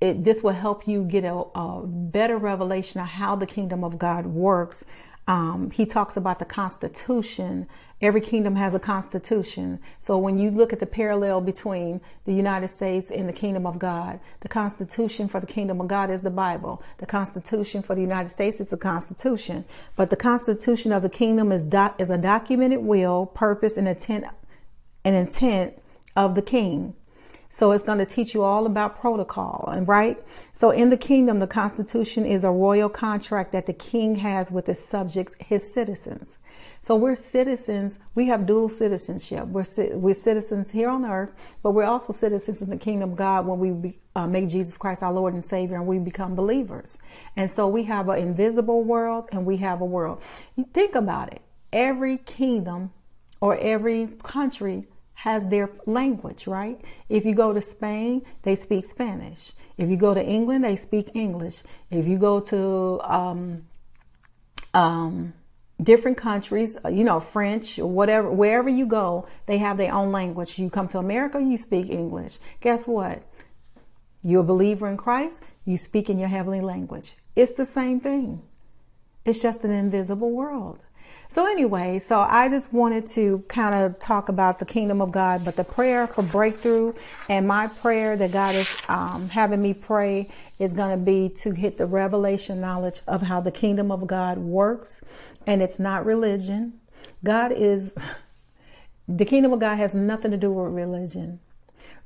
it, 0.00 0.23
this 0.23 0.45
will 0.45 0.52
help 0.52 0.87
you 0.87 1.02
get 1.02 1.25
a, 1.25 1.35
a, 1.35 1.83
better 1.85 2.38
revelation 2.38 3.00
of 3.00 3.09
how 3.09 3.35
the 3.35 3.47
kingdom 3.47 3.83
of 3.83 3.99
God 3.99 4.26
works. 4.26 4.85
Um, 5.26 5.73
he 5.73 5.85
talks 5.85 6.16
about 6.16 6.38
the 6.38 6.45
Constitution. 6.45 7.66
Every 8.00 8.21
kingdom 8.21 8.54
has 8.54 8.73
a 8.73 8.78
Constitution. 8.78 9.80
So 9.99 10.16
when 10.16 10.38
you 10.38 10.52
look 10.52 10.73
at 10.73 10.78
the 10.78 10.87
parallel 10.87 11.40
between 11.40 12.00
the 12.25 12.33
United 12.33 12.68
States 12.68 13.11
and 13.11 13.28
the 13.28 13.33
kingdom 13.33 13.66
of 13.66 13.80
God, 13.80 14.21
the 14.40 14.49
Constitution 14.49 15.26
for 15.26 15.40
the 15.40 15.47
kingdom 15.47 15.80
of 15.80 15.88
God 15.88 16.09
is 16.09 16.23
the 16.23 16.30
Bible. 16.30 16.80
The 16.99 17.06
Constitution 17.06 17.83
for 17.83 17.97
the 17.97 18.00
United 18.00 18.28
States 18.28 18.61
is 18.61 18.71
the 18.71 18.76
Constitution. 18.76 19.64
But 19.97 20.11
the 20.11 20.16
Constitution 20.16 20.92
of 20.92 21.02
the 21.02 21.09
kingdom 21.09 21.50
is, 21.50 21.64
doc, 21.64 21.97
is 22.00 22.11
a 22.11 22.18
documented 22.18 22.80
will, 22.80 23.26
purpose, 23.26 23.76
and 23.76 23.88
intent 23.88 24.26
and 25.07 25.15
intent 25.15 25.81
of 26.17 26.35
the 26.35 26.43
king. 26.43 26.93
So 27.49 27.71
it's 27.71 27.85
going 27.85 27.99
to 27.99 28.07
teach 28.07 28.35
you 28.35 28.43
all 28.43 28.67
about 28.67 29.01
protocol 29.01 29.69
and 29.73 29.87
right. 29.87 30.19
So 30.53 30.73
in 30.73 30.91
the 30.91 30.97
kingdom, 30.97 31.39
the 31.39 31.47
constitution 31.47 32.27
is 32.27 32.43
a 32.43 32.51
royal 32.51 32.89
contract 32.89 33.53
that 33.53 33.67
the 33.67 33.73
king 33.73 34.17
has 34.17 34.51
with 34.51 34.67
his 34.67 34.85
subjects, 34.85 35.37
his 35.39 35.73
citizens. 35.73 36.39
So 36.81 36.97
we're 36.97 37.15
citizens. 37.15 38.01
We 38.17 38.27
have 38.27 38.47
dual 38.47 38.69
citizenship. 38.69 39.47
We're, 39.47 39.65
we're 39.95 40.13
citizens 40.15 40.73
here 40.73 40.89
on 40.89 41.05
earth, 41.05 41.31
but 41.63 41.71
we're 41.71 41.85
also 41.85 42.13
citizens 42.13 42.61
in 42.61 42.69
the 42.69 42.77
kingdom 42.77 43.13
of 43.13 43.17
God 43.17 43.47
when 43.47 43.61
we 43.61 43.71
be, 43.71 43.99
uh, 44.17 44.27
make 44.27 44.49
Jesus 44.49 44.77
Christ 44.77 45.05
our 45.05 45.13
Lord 45.13 45.35
and 45.35 45.45
Savior 45.45 45.77
and 45.77 45.87
we 45.87 46.01
become 46.01 46.35
believers. 46.35 46.99
And 47.37 47.49
so 47.49 47.69
we 47.69 47.85
have 47.85 48.09
an 48.09 48.19
invisible 48.19 48.83
world 48.83 49.29
and 49.31 49.47
we 49.47 49.59
have 49.59 49.81
a 49.81 49.85
world. 49.85 50.21
You 50.57 50.67
think 50.75 50.97
about 50.97 51.33
it. 51.33 51.43
Every 51.73 52.19
kingdom 52.19 52.91
or 53.41 53.57
every 53.59 54.09
country 54.23 54.89
has 55.16 55.49
their 55.49 55.70
language, 55.87 56.46
right? 56.46 56.80
If 57.08 57.25
you 57.25 57.35
go 57.35 57.52
to 57.52 57.61
Spain, 57.61 58.23
they 58.42 58.54
speak 58.54 58.85
Spanish. 58.85 59.52
If 59.78 59.88
you 59.88 59.96
go 59.96 60.12
to 60.14 60.23
England, 60.23 60.64
they 60.64 60.76
speak 60.76 61.11
English. 61.14 61.62
If 61.90 62.06
you 62.06 62.18
go 62.18 62.40
to 62.40 63.00
um, 63.02 63.66
um, 64.75 65.32
different 65.82 66.18
countries, 66.18 66.76
uh, 66.85 66.90
you 66.90 67.02
know, 67.02 67.18
French 67.18 67.78
or 67.78 67.88
whatever, 67.88 68.30
wherever 68.30 68.68
you 68.68 68.87
go, 68.87 69.26
they 69.46 69.56
have 69.58 69.78
their 69.78 69.92
own 69.92 70.12
language. 70.12 70.58
You 70.58 70.68
come 70.68 70.88
to 70.88 70.99
America, 70.99 71.40
you 71.40 71.56
speak 71.56 71.88
English. 71.88 72.38
Guess 72.61 72.87
what? 72.87 73.23
You're 74.23 74.42
a 74.42 74.44
believer 74.44 74.87
in 74.87 74.99
Christ, 74.99 75.42
you 75.64 75.78
speak 75.78 76.11
in 76.11 76.18
your 76.18 76.28
heavenly 76.28 76.61
language. 76.61 77.14
It's 77.35 77.54
the 77.54 77.66
same 77.66 78.00
thing. 78.00 78.42
It's 79.25 79.40
just 79.40 79.64
an 79.64 79.70
invisible 79.70 80.30
world. 80.30 80.80
So 81.28 81.47
anyway, 81.47 81.99
so 81.99 82.21
I 82.21 82.49
just 82.49 82.73
wanted 82.73 83.06
to 83.09 83.45
kind 83.49 83.75
of 83.75 83.99
talk 83.99 84.28
about 84.28 84.59
the 84.59 84.64
kingdom 84.64 85.02
of 85.02 85.12
God, 85.12 85.45
but 85.45 85.56
the 85.56 85.64
prayer 85.64 86.06
for 86.06 86.23
breakthrough 86.23 86.95
and 87.28 87.47
my 87.47 87.66
prayer 87.66 88.16
that 88.16 88.33
God 88.33 88.54
is 88.54 88.68
um, 88.88 89.28
having 89.28 89.61
me 89.61 89.75
pray 89.75 90.30
is 90.59 90.73
going 90.73 90.97
to 90.97 91.04
be 91.04 91.28
to 91.40 91.50
hit 91.50 91.78
the 91.78 91.87
revelation 91.87 92.61
knowledge 92.61 93.00
of 93.06 93.23
how 93.23 93.40
the 93.40 93.50
kingdom 93.50 93.90
of 93.90 94.06
God 94.06 94.38
works, 94.38 95.02
and 95.47 95.62
it's 95.62 95.78
not 95.78 96.06
religion. 96.06 96.80
God 97.23 97.52
is 97.52 97.92
the 99.09 99.25
kingdom 99.25 99.52
of 99.52 99.61
God 99.61 99.76
has 99.76 99.95
nothing 99.95 100.30
to 100.30 100.37
do 100.37 100.52
with 100.52 100.73
religion. 100.73 101.40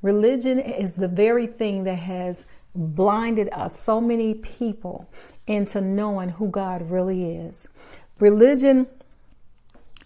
Religion 0.02 0.58
is 0.58 0.94
the 0.94 1.08
very 1.08 1.46
thing 1.46 1.84
that 1.84 1.98
has 1.98 2.46
blinded 2.74 3.48
us, 3.52 3.80
so 3.80 4.00
many 4.00 4.34
people 4.34 5.10
into 5.46 5.80
knowing 5.80 6.30
who 6.30 6.48
God 6.48 6.90
really 6.90 7.36
is. 7.36 7.68
Religion 8.18 8.86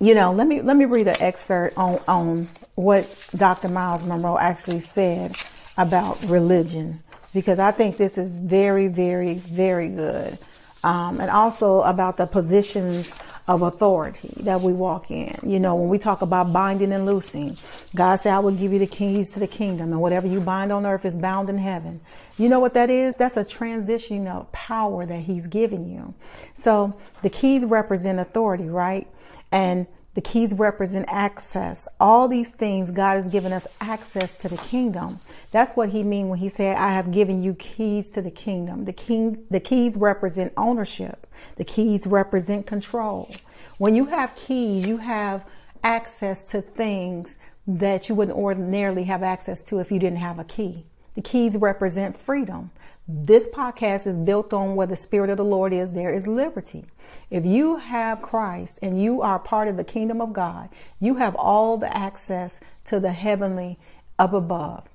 you 0.04 0.14
know, 0.14 0.32
let 0.32 0.46
me 0.46 0.60
let 0.60 0.76
me 0.76 0.84
read 0.84 1.08
an 1.08 1.16
excerpt 1.20 1.78
on 1.78 1.98
on 2.06 2.48
what 2.74 3.08
Dr. 3.34 3.68
Myles 3.68 4.04
Munroe 4.04 4.36
actually 4.36 4.80
said 4.80 5.34
about 5.78 6.22
religion 6.24 7.02
because 7.32 7.58
I 7.58 7.70
think 7.70 7.96
this 7.96 8.18
is 8.18 8.40
very, 8.40 8.88
very, 8.88 9.34
very 9.34 9.88
good, 9.88 10.38
um, 10.82 11.20
and 11.20 11.30
also 11.30 11.80
about 11.82 12.18
the 12.18 12.26
positions 12.26 13.10
of 13.46 13.62
authority 13.62 14.32
that 14.40 14.60
we 14.60 14.72
walk 14.72 15.10
in. 15.10 15.36
You 15.42 15.58
know, 15.58 15.74
when 15.74 15.88
we 15.88 15.98
talk 15.98 16.22
about 16.22 16.52
binding 16.52 16.92
and 16.92 17.04
loosing, 17.06 17.56
God 17.94 18.16
said, 18.16 18.32
I 18.32 18.38
will 18.38 18.52
give 18.52 18.72
you 18.72 18.78
the 18.78 18.86
keys 18.86 19.32
to 19.32 19.40
the 19.40 19.46
kingdom, 19.46 19.92
and 19.92 20.00
whatever 20.00 20.26
you 20.26 20.40
bind 20.40 20.70
on 20.70 20.84
earth 20.86 21.04
is 21.04 21.16
bound 21.16 21.48
in 21.48 21.58
heaven. 21.58 22.00
You 22.38 22.48
know 22.48 22.60
what 22.60 22.74
that 22.74 22.90
is? 22.90 23.16
That's 23.16 23.36
a 23.36 23.44
transition 23.44 24.26
of 24.28 24.50
power 24.52 25.06
that 25.06 25.20
He's 25.20 25.46
given 25.46 25.90
you. 25.90 26.14
So 26.54 26.94
the 27.22 27.30
keys 27.30 27.64
represent 27.64 28.18
authority, 28.18 28.68
right? 28.68 29.06
And 29.54 29.86
the 30.14 30.20
keys 30.20 30.52
represent 30.52 31.06
access. 31.08 31.86
All 32.00 32.26
these 32.26 32.54
things, 32.54 32.90
God 32.90 33.14
has 33.14 33.28
given 33.28 33.52
us 33.52 33.68
access 33.80 34.34
to 34.38 34.48
the 34.48 34.56
kingdom. 34.56 35.20
That's 35.52 35.74
what 35.74 35.90
he 35.90 36.02
mean 36.02 36.28
when 36.28 36.40
he 36.40 36.48
said, 36.48 36.76
I 36.76 36.92
have 36.92 37.12
given 37.12 37.40
you 37.40 37.54
keys 37.54 38.10
to 38.10 38.22
the 38.22 38.32
kingdom. 38.32 38.84
The 38.84 38.92
king, 38.92 39.44
the 39.50 39.60
keys 39.60 39.96
represent 39.96 40.52
ownership. 40.56 41.28
The 41.54 41.64
keys 41.64 42.04
represent 42.06 42.66
control. 42.66 43.32
When 43.78 43.94
you 43.94 44.06
have 44.06 44.34
keys, 44.34 44.86
you 44.86 44.96
have 44.98 45.44
access 45.84 46.42
to 46.50 46.60
things 46.60 47.38
that 47.66 48.08
you 48.08 48.16
wouldn't 48.16 48.36
ordinarily 48.36 49.04
have 49.04 49.22
access 49.22 49.62
to 49.64 49.78
if 49.78 49.92
you 49.92 50.00
didn't 50.00 50.18
have 50.18 50.38
a 50.40 50.44
key. 50.44 50.86
The 51.14 51.22
keys 51.22 51.56
represent 51.56 52.18
freedom. 52.18 52.70
This 53.06 53.46
podcast 53.48 54.06
is 54.06 54.18
built 54.18 54.54
on 54.54 54.76
where 54.76 54.86
the 54.86 54.96
Spirit 54.96 55.28
of 55.28 55.36
the 55.36 55.44
Lord 55.44 55.74
is, 55.74 55.92
there 55.92 56.14
is 56.14 56.26
liberty. 56.26 56.86
If 57.30 57.44
you 57.44 57.76
have 57.76 58.22
Christ 58.22 58.78
and 58.80 59.02
you 59.02 59.20
are 59.20 59.38
part 59.38 59.68
of 59.68 59.76
the 59.76 59.84
kingdom 59.84 60.22
of 60.22 60.32
God, 60.32 60.70
you 61.00 61.16
have 61.16 61.34
all 61.34 61.76
the 61.76 61.94
access 61.94 62.60
to 62.86 62.98
the 62.98 63.12
heavenly 63.12 63.78
up 64.18 64.32
above. 64.32 64.88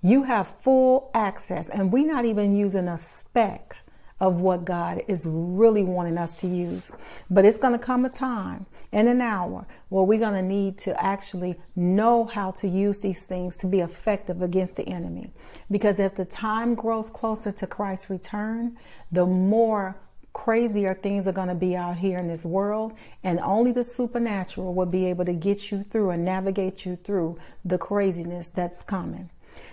You 0.00 0.22
have 0.22 0.46
full 0.46 1.10
access, 1.12 1.68
and 1.68 1.92
we're 1.92 2.06
not 2.06 2.24
even 2.24 2.54
using 2.54 2.86
a 2.86 2.96
speck 2.96 3.76
of 4.20 4.40
what 4.40 4.64
God 4.64 5.02
is 5.08 5.26
really 5.28 5.82
wanting 5.82 6.16
us 6.16 6.36
to 6.36 6.46
use. 6.46 6.92
But 7.28 7.44
it's 7.44 7.58
going 7.58 7.72
to 7.72 7.84
come 7.84 8.04
a 8.04 8.08
time 8.08 8.66
and 8.92 9.08
an 9.08 9.20
hour 9.20 9.66
where 9.88 10.04
we're 10.04 10.18
going 10.18 10.34
to 10.34 10.42
need 10.42 10.78
to 10.78 11.02
actually 11.02 11.58
know 11.76 12.24
how 12.24 12.50
to 12.52 12.68
use 12.68 12.98
these 13.00 13.22
things 13.22 13.56
to 13.56 13.66
be 13.66 13.80
effective 13.80 14.42
against 14.42 14.76
the 14.76 14.88
enemy. 14.88 15.30
Because 15.70 16.00
as 16.00 16.12
the 16.12 16.24
time 16.24 16.74
grows 16.74 17.10
closer 17.10 17.52
to 17.52 17.66
Christ's 17.66 18.10
return, 18.10 18.76
the 19.12 19.26
more 19.26 19.96
crazier 20.32 20.94
things 20.94 21.26
are 21.26 21.32
going 21.32 21.48
to 21.48 21.54
be 21.54 21.74
out 21.74 21.96
here 21.96 22.18
in 22.18 22.28
this 22.28 22.44
world, 22.44 22.92
and 23.24 23.40
only 23.40 23.72
the 23.72 23.82
supernatural 23.82 24.72
will 24.72 24.86
be 24.86 25.06
able 25.06 25.24
to 25.24 25.32
get 25.32 25.72
you 25.72 25.82
through 25.82 26.10
and 26.10 26.24
navigate 26.24 26.86
you 26.86 26.96
through 26.96 27.36
the 27.64 27.76
craziness 27.76 28.48
that's 28.48 28.82
coming. 28.82 29.30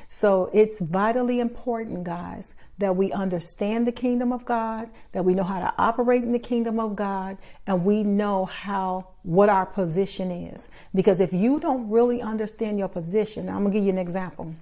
So 0.07 0.49
it's 0.53 0.81
vitally 0.81 1.39
important, 1.39 2.03
guys, 2.03 2.54
that 2.77 2.95
we 2.95 3.11
understand 3.11 3.87
the 3.87 3.91
kingdom 3.91 4.33
of 4.33 4.43
God, 4.43 4.89
that 5.13 5.23
we 5.23 5.33
know 5.33 5.43
how 5.43 5.59
to 5.59 5.73
operate 5.77 6.23
in 6.23 6.33
the 6.33 6.39
kingdom 6.39 6.79
of 6.79 6.95
God, 6.95 7.37
and 7.65 7.85
we 7.85 8.03
know 8.03 8.45
how 8.45 9.07
what 9.23 9.49
our 9.49 9.65
position 9.65 10.29
is. 10.29 10.67
Because 10.93 11.21
if 11.21 11.31
you 11.31 11.59
don't 11.59 11.89
really 11.89 12.21
understand 12.21 12.77
your 12.77 12.89
position, 12.89 13.47
I'm 13.49 13.63
gonna 13.63 13.71
give 13.71 13.83
you 13.83 13.91
an 13.91 13.97
example. 13.97 14.55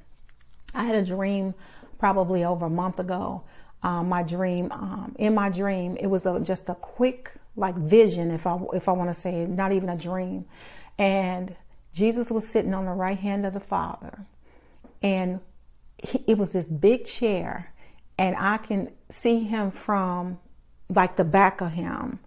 I 0.76 0.84
had 0.84 0.96
a 0.96 1.04
dream 1.04 1.56
probably 1.98 2.44
over 2.44 2.68
a 2.68 2.70
month 2.70 3.00
ago. 3.00 3.44
Um, 3.82 4.10
my 4.10 4.24
dream, 4.24 4.72
um, 4.72 5.16
in 5.20 5.34
my 5.34 5.50
dream, 5.50 5.98
it 6.00 6.08
was 6.08 6.26
a, 6.26 6.40
just 6.40 6.70
a 6.70 6.76
quick 6.76 7.34
like 7.56 7.76
vision, 7.76 8.32
if 8.32 8.48
I 8.48 8.58
if 8.74 8.88
I 8.88 8.94
want 8.94 9.10
to 9.10 9.14
say, 9.14 9.46
not 9.46 9.72
even 9.72 9.90
a 9.90 9.98
dream, 9.98 10.46
and 10.98 11.56
Jesus 11.94 12.32
was 12.32 12.48
sitting 12.48 12.74
on 12.74 12.86
the 12.86 12.92
right 12.92 13.20
hand 13.20 13.46
of 13.46 13.54
the 13.54 13.60
Father, 13.60 14.26
and 15.02 15.40
he, 15.98 16.24
it 16.28 16.38
was 16.38 16.52
this 16.54 16.68
big 16.68 17.06
chair 17.06 17.73
and 18.18 18.36
I 18.38 18.58
can 18.58 18.92
see 19.10 19.44
him 19.44 19.72
from 19.72 20.40
like 20.90 21.16
the 21.16 21.24
back 21.24 21.62
of 21.62 21.74
him. 21.74 22.20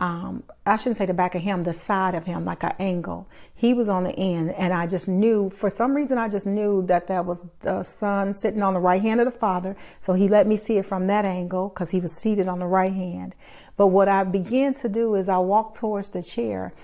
Um, 0.00 0.42
I 0.66 0.76
shouldn't 0.76 0.96
say 0.96 1.06
the 1.06 1.14
back 1.14 1.34
of 1.34 1.42
him, 1.42 1.62
the 1.62 1.72
side 1.72 2.14
of 2.14 2.24
him, 2.24 2.44
like 2.44 2.62
an 2.64 2.74
angle. 2.78 3.28
He 3.54 3.72
was 3.72 3.88
on 3.88 4.04
the 4.04 4.10
end, 4.10 4.50
and 4.50 4.74
I 4.74 4.86
just 4.86 5.06
knew, 5.06 5.50
for 5.50 5.70
some 5.70 5.94
reason, 5.94 6.18
I 6.18 6.28
just 6.28 6.46
knew 6.46 6.84
that 6.86 7.06
that 7.06 7.24
was 7.24 7.46
the 7.60 7.82
son 7.84 8.34
sitting 8.34 8.62
on 8.62 8.74
the 8.74 8.80
right 8.80 9.00
hand 9.00 9.20
of 9.20 9.26
the 9.26 9.38
father. 9.38 9.76
So 10.00 10.14
he 10.14 10.28
let 10.28 10.46
me 10.46 10.56
see 10.56 10.78
it 10.78 10.84
from 10.84 11.06
that 11.06 11.24
angle 11.24 11.68
because 11.68 11.90
he 11.90 12.00
was 12.00 12.12
seated 12.12 12.48
on 12.48 12.58
the 12.58 12.66
right 12.66 12.92
hand. 12.92 13.34
But 13.76 13.88
what 13.88 14.08
I 14.08 14.24
began 14.24 14.74
to 14.74 14.88
do 14.88 15.14
is 15.14 15.28
I 15.28 15.38
walked 15.38 15.76
towards 15.76 16.10
the 16.10 16.22
chair 16.22 16.74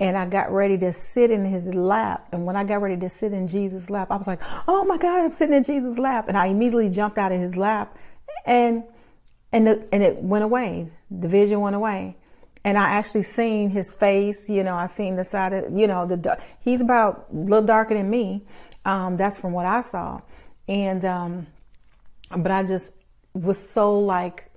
and 0.00 0.16
I 0.16 0.26
got 0.26 0.52
ready 0.52 0.78
to 0.78 0.92
sit 0.92 1.30
in 1.30 1.44
his 1.44 1.74
lap. 1.74 2.28
And 2.32 2.46
when 2.46 2.54
I 2.54 2.64
got 2.64 2.80
ready 2.80 2.96
to 2.98 3.08
sit 3.08 3.32
in 3.32 3.48
Jesus' 3.48 3.90
lap, 3.90 4.10
I 4.10 4.16
was 4.16 4.26
like, 4.26 4.40
oh 4.68 4.84
my 4.84 4.96
God, 4.96 5.24
I'm 5.24 5.32
sitting 5.32 5.56
in 5.56 5.64
Jesus' 5.64 5.98
lap. 5.98 6.28
And 6.28 6.36
I 6.36 6.46
immediately 6.46 6.90
jumped 6.90 7.18
out 7.18 7.32
of 7.32 7.40
his 7.40 7.56
lap 7.56 7.96
and 8.48 8.82
and 9.52 9.66
the, 9.66 9.88
and 9.92 10.02
it 10.02 10.16
went 10.16 10.42
away. 10.42 10.90
The 11.10 11.28
vision 11.28 11.60
went 11.60 11.76
away, 11.76 12.16
and 12.64 12.76
I 12.76 12.90
actually 12.90 13.22
seen 13.22 13.70
his 13.70 13.92
face. 13.92 14.48
You 14.48 14.64
know, 14.64 14.74
I 14.74 14.86
seen 14.86 15.14
the 15.14 15.24
side 15.24 15.52
of 15.52 15.72
you 15.72 15.86
know 15.86 16.06
the 16.06 16.38
he's 16.60 16.80
about 16.80 17.26
a 17.32 17.36
little 17.36 17.64
darker 17.64 17.94
than 17.94 18.10
me. 18.10 18.42
Um, 18.84 19.16
that's 19.16 19.38
from 19.38 19.52
what 19.52 19.66
I 19.66 19.82
saw, 19.82 20.22
and 20.66 21.04
um, 21.04 21.46
but 22.36 22.50
I 22.50 22.64
just 22.64 22.94
was 23.34 23.58
so 23.58 23.96
like, 23.98 24.50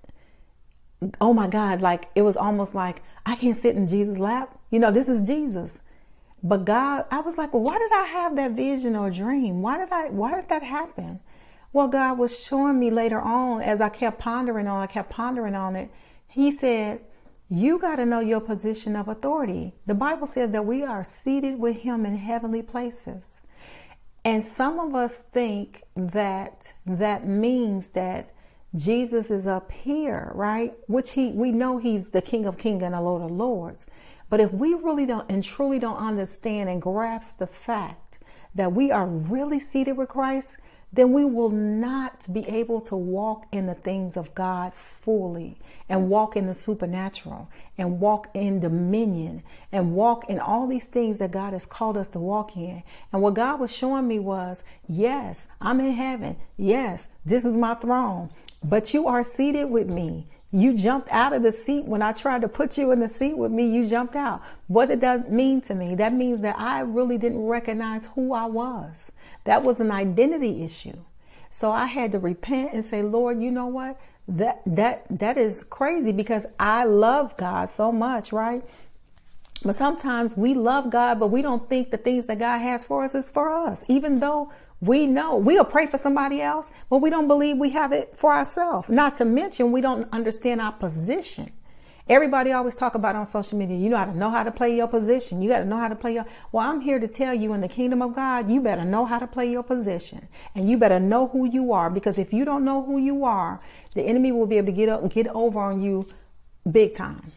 oh 1.19 1.33
my 1.33 1.48
God, 1.48 1.81
like 1.81 2.10
it 2.15 2.24
was 2.24 2.38
almost 2.38 2.74
like 2.74 3.03
I 3.25 3.36
can't 3.36 3.57
sit 3.57 3.75
in 3.75 3.88
Jesus' 3.88 4.17
lap. 4.17 4.57
You 4.71 4.79
know, 4.79 4.91
this 4.91 5.10
is 5.10 5.27
Jesus. 5.27 5.81
But 6.43 6.65
God, 6.65 7.05
I 7.12 7.19
was 7.19 7.38
like, 7.38 7.53
well, 7.53 7.62
why 7.62 7.77
did 7.77 7.91
I 7.93 8.05
have 8.05 8.36
that 8.38 8.53
vision 8.53 8.95
or 8.95 9.12
dream? 9.12 9.62
Why 9.62 9.77
did 9.77 9.91
I? 9.91 10.10
Why 10.10 10.33
did 10.33 10.50
that 10.50 10.63
happen? 10.63 11.19
Well, 11.73 11.87
God 11.87 12.17
was 12.17 12.37
showing 12.37 12.79
me 12.79 12.91
later 12.91 13.21
on 13.21 13.61
as 13.61 13.79
I 13.79 13.89
kept 13.89 14.19
pondering 14.19 14.67
on, 14.67 14.81
I 14.81 14.87
kept 14.87 15.09
pondering 15.09 15.55
on 15.55 15.75
it. 15.75 15.89
He 16.27 16.51
said, 16.51 17.01
You 17.49 17.79
got 17.79 17.95
to 17.95 18.05
know 18.05 18.19
your 18.19 18.41
position 18.41 18.95
of 18.95 19.07
authority. 19.07 19.73
The 19.85 19.93
Bible 19.93 20.27
says 20.27 20.51
that 20.51 20.65
we 20.65 20.83
are 20.83 21.03
seated 21.03 21.59
with 21.59 21.77
Him 21.77 22.05
in 22.05 22.17
heavenly 22.17 22.61
places. 22.61 23.41
And 24.23 24.43
some 24.43 24.79
of 24.79 24.93
us 24.93 25.19
think 25.34 25.84
that 25.95 26.73
that 26.86 27.25
means 27.25 27.89
that 27.89 28.34
Jesus 28.75 29.31
is 29.31 29.47
up 29.47 29.71
here, 29.71 30.31
right? 30.34 30.73
Which 30.88 31.12
he 31.12 31.31
we 31.31 31.51
know 31.51 31.77
he's 31.77 32.12
the 32.12 32.21
King 32.21 32.45
of 32.45 32.57
Kings 32.57 32.84
and 32.84 32.93
the 32.93 33.01
Lord 33.01 33.23
of 33.23 33.31
Lords. 33.31 33.88
But 34.29 34.39
if 34.39 34.53
we 34.53 34.73
really 34.73 35.05
don't 35.05 35.29
and 35.29 35.43
truly 35.43 35.79
don't 35.79 35.97
understand 35.97 36.69
and 36.69 36.81
grasp 36.81 37.39
the 37.39 37.47
fact 37.47 38.19
that 38.55 38.71
we 38.71 38.91
are 38.91 39.05
really 39.05 39.60
seated 39.60 39.97
with 39.97 40.07
Christ, 40.10 40.57
then 40.93 41.13
we 41.13 41.23
will 41.23 41.49
not 41.49 42.32
be 42.32 42.47
able 42.47 42.82
to 42.82 42.95
walk 42.95 43.45
in 43.51 43.65
the 43.65 43.75
things 43.75 44.17
of 44.17 44.36
God 44.36 44.73
fully 44.73 45.58
and 45.88 46.10
walk 46.10 46.36
in 46.36 46.47
the 46.47 46.54
supernatural 46.54 47.49
and 47.77 47.99
walk 47.99 48.30
in 48.34 48.60
dominion 48.60 49.43
and 49.71 49.95
walk 49.95 50.30
in 50.30 50.39
all 50.39 50.67
these 50.67 50.88
things 50.88 51.19
that 51.19 51.32
God 51.32 51.54
has 51.54 51.65
called 51.65 51.97
us 51.97 52.10
to 52.10 52.19
walk 52.19 52.58
in. 52.58 52.84
And 53.12 53.21
what 53.21 53.36
God 53.36 53.60
was 53.60 53.73
showing 53.75 54.08
me 54.08 54.19
was, 54.19 54.63
yes, 54.88 55.47
I'm 55.62 55.80
in 55.80 55.93
heaven. 55.93 56.38
Yes, 56.58 57.08
this 57.25 57.45
is 57.45 57.56
my 57.56 57.75
throne, 57.75 58.30
but 58.63 58.93
you 58.93 59.08
are 59.08 59.23
seated 59.23 59.65
with 59.65 59.89
me. 59.89 60.27
You 60.53 60.73
jumped 60.73 61.07
out 61.11 61.31
of 61.31 61.43
the 61.43 61.51
seat 61.51 61.85
when 61.85 62.01
I 62.01 62.11
tried 62.11 62.41
to 62.41 62.49
put 62.49 62.77
you 62.77 62.91
in 62.91 62.99
the 62.99 63.07
seat 63.07 63.37
with 63.37 63.51
me. 63.51 63.71
You 63.73 63.87
jumped 63.87 64.17
out. 64.17 64.41
What 64.67 64.89
did 64.89 64.99
that 65.01 65.31
mean 65.31 65.61
to 65.61 65.75
me? 65.75 65.95
That 65.95 66.13
means 66.13 66.41
that 66.41 66.59
I 66.59 66.81
really 66.81 67.17
didn't 67.17 67.45
recognize 67.45 68.07
who 68.15 68.33
I 68.33 68.45
was. 68.45 69.13
That 69.45 69.63
was 69.63 69.79
an 69.79 69.91
identity 69.91 70.61
issue. 70.63 70.97
So 71.49 71.71
I 71.71 71.85
had 71.85 72.11
to 72.11 72.19
repent 72.19 72.73
and 72.73 72.83
say, 72.83 73.01
Lord, 73.01 73.41
you 73.41 73.51
know 73.51 73.67
what? 73.67 73.99
That 74.27 74.61
that 74.65 75.05
that 75.09 75.37
is 75.37 75.63
crazy 75.63 76.11
because 76.11 76.45
I 76.59 76.83
love 76.83 77.35
God 77.37 77.69
so 77.69 77.91
much, 77.91 78.31
right? 78.31 78.63
But 79.63 79.75
sometimes 79.75 80.35
we 80.35 80.53
love 80.53 80.89
God, 80.89 81.19
but 81.19 81.27
we 81.27 81.41
don't 81.41 81.67
think 81.67 81.91
the 81.91 81.97
things 81.97 82.25
that 82.25 82.39
God 82.39 82.59
has 82.59 82.83
for 82.83 83.03
us 83.03 83.13
is 83.13 83.29
for 83.29 83.51
us, 83.51 83.85
even 83.87 84.19
though 84.19 84.51
we 84.82 85.06
know 85.06 85.38
we'll 85.38 85.63
pray 85.63 85.86
for 85.86 86.00
somebody 86.00 86.41
else, 86.41 86.72
but 86.89 86.98
we 86.98 87.12
don't 87.12 87.28
believe 87.28 87.58
we 87.58 87.70
have 87.70 87.91
it 87.91 88.17
for 88.17 88.34
ourselves. 88.34 88.89
Not 88.89 89.13
to 89.15 89.26
mention, 89.26 89.72
we 89.72 89.80
don't 89.80 90.10
understand 90.12 90.60
our 90.60 90.72
position. 90.72 91.52
Everybody 92.10 92.52
always 92.52 92.76
talk 92.76 92.96
about 92.96 93.15
on 93.15 93.28
social 93.28 93.60
media, 93.60 93.78
you 93.78 93.88
know 93.88 93.98
how 93.98 94.06
to 94.06 94.17
know 94.17 94.32
how 94.32 94.44
to 94.44 94.52
play 94.52 94.76
your 94.76 94.88
position. 94.88 95.41
You 95.41 95.50
got 95.50 95.60
to 95.60 95.65
know 95.65 95.78
how 95.78 95.88
to 95.88 95.96
play 95.96 96.15
your. 96.15 96.26
Well, 96.52 96.67
I'm 96.67 96.82
here 96.82 97.00
to 97.00 97.08
tell 97.08 97.34
you 97.34 97.54
in 97.54 97.62
the 97.62 97.67
kingdom 97.67 98.02
of 98.02 98.15
God, 98.15 98.52
you 98.52 98.60
better 98.60 98.84
know 98.84 99.06
how 99.06 99.20
to 99.20 99.28
play 99.28 99.50
your 99.50 99.63
position, 99.63 100.28
and 100.56 100.67
you 100.67 100.78
better 100.78 101.00
know 101.00 101.28
who 101.28 101.46
you 101.48 101.72
are. 101.72 101.91
Because 101.91 102.17
if 102.17 102.34
you 102.34 102.44
don't 102.44 102.65
know 102.65 102.84
who 102.84 102.98
you 102.98 103.24
are, 103.24 103.62
the 103.94 104.02
enemy 104.02 104.32
will 104.32 104.48
be 104.48 104.58
able 104.58 104.67
to 104.67 104.74
get 104.74 104.89
up, 104.89 105.08
get 105.13 105.28
over 105.28 105.60
on 105.60 105.80
you, 105.80 106.08
big 106.70 106.96
time. 106.96 107.32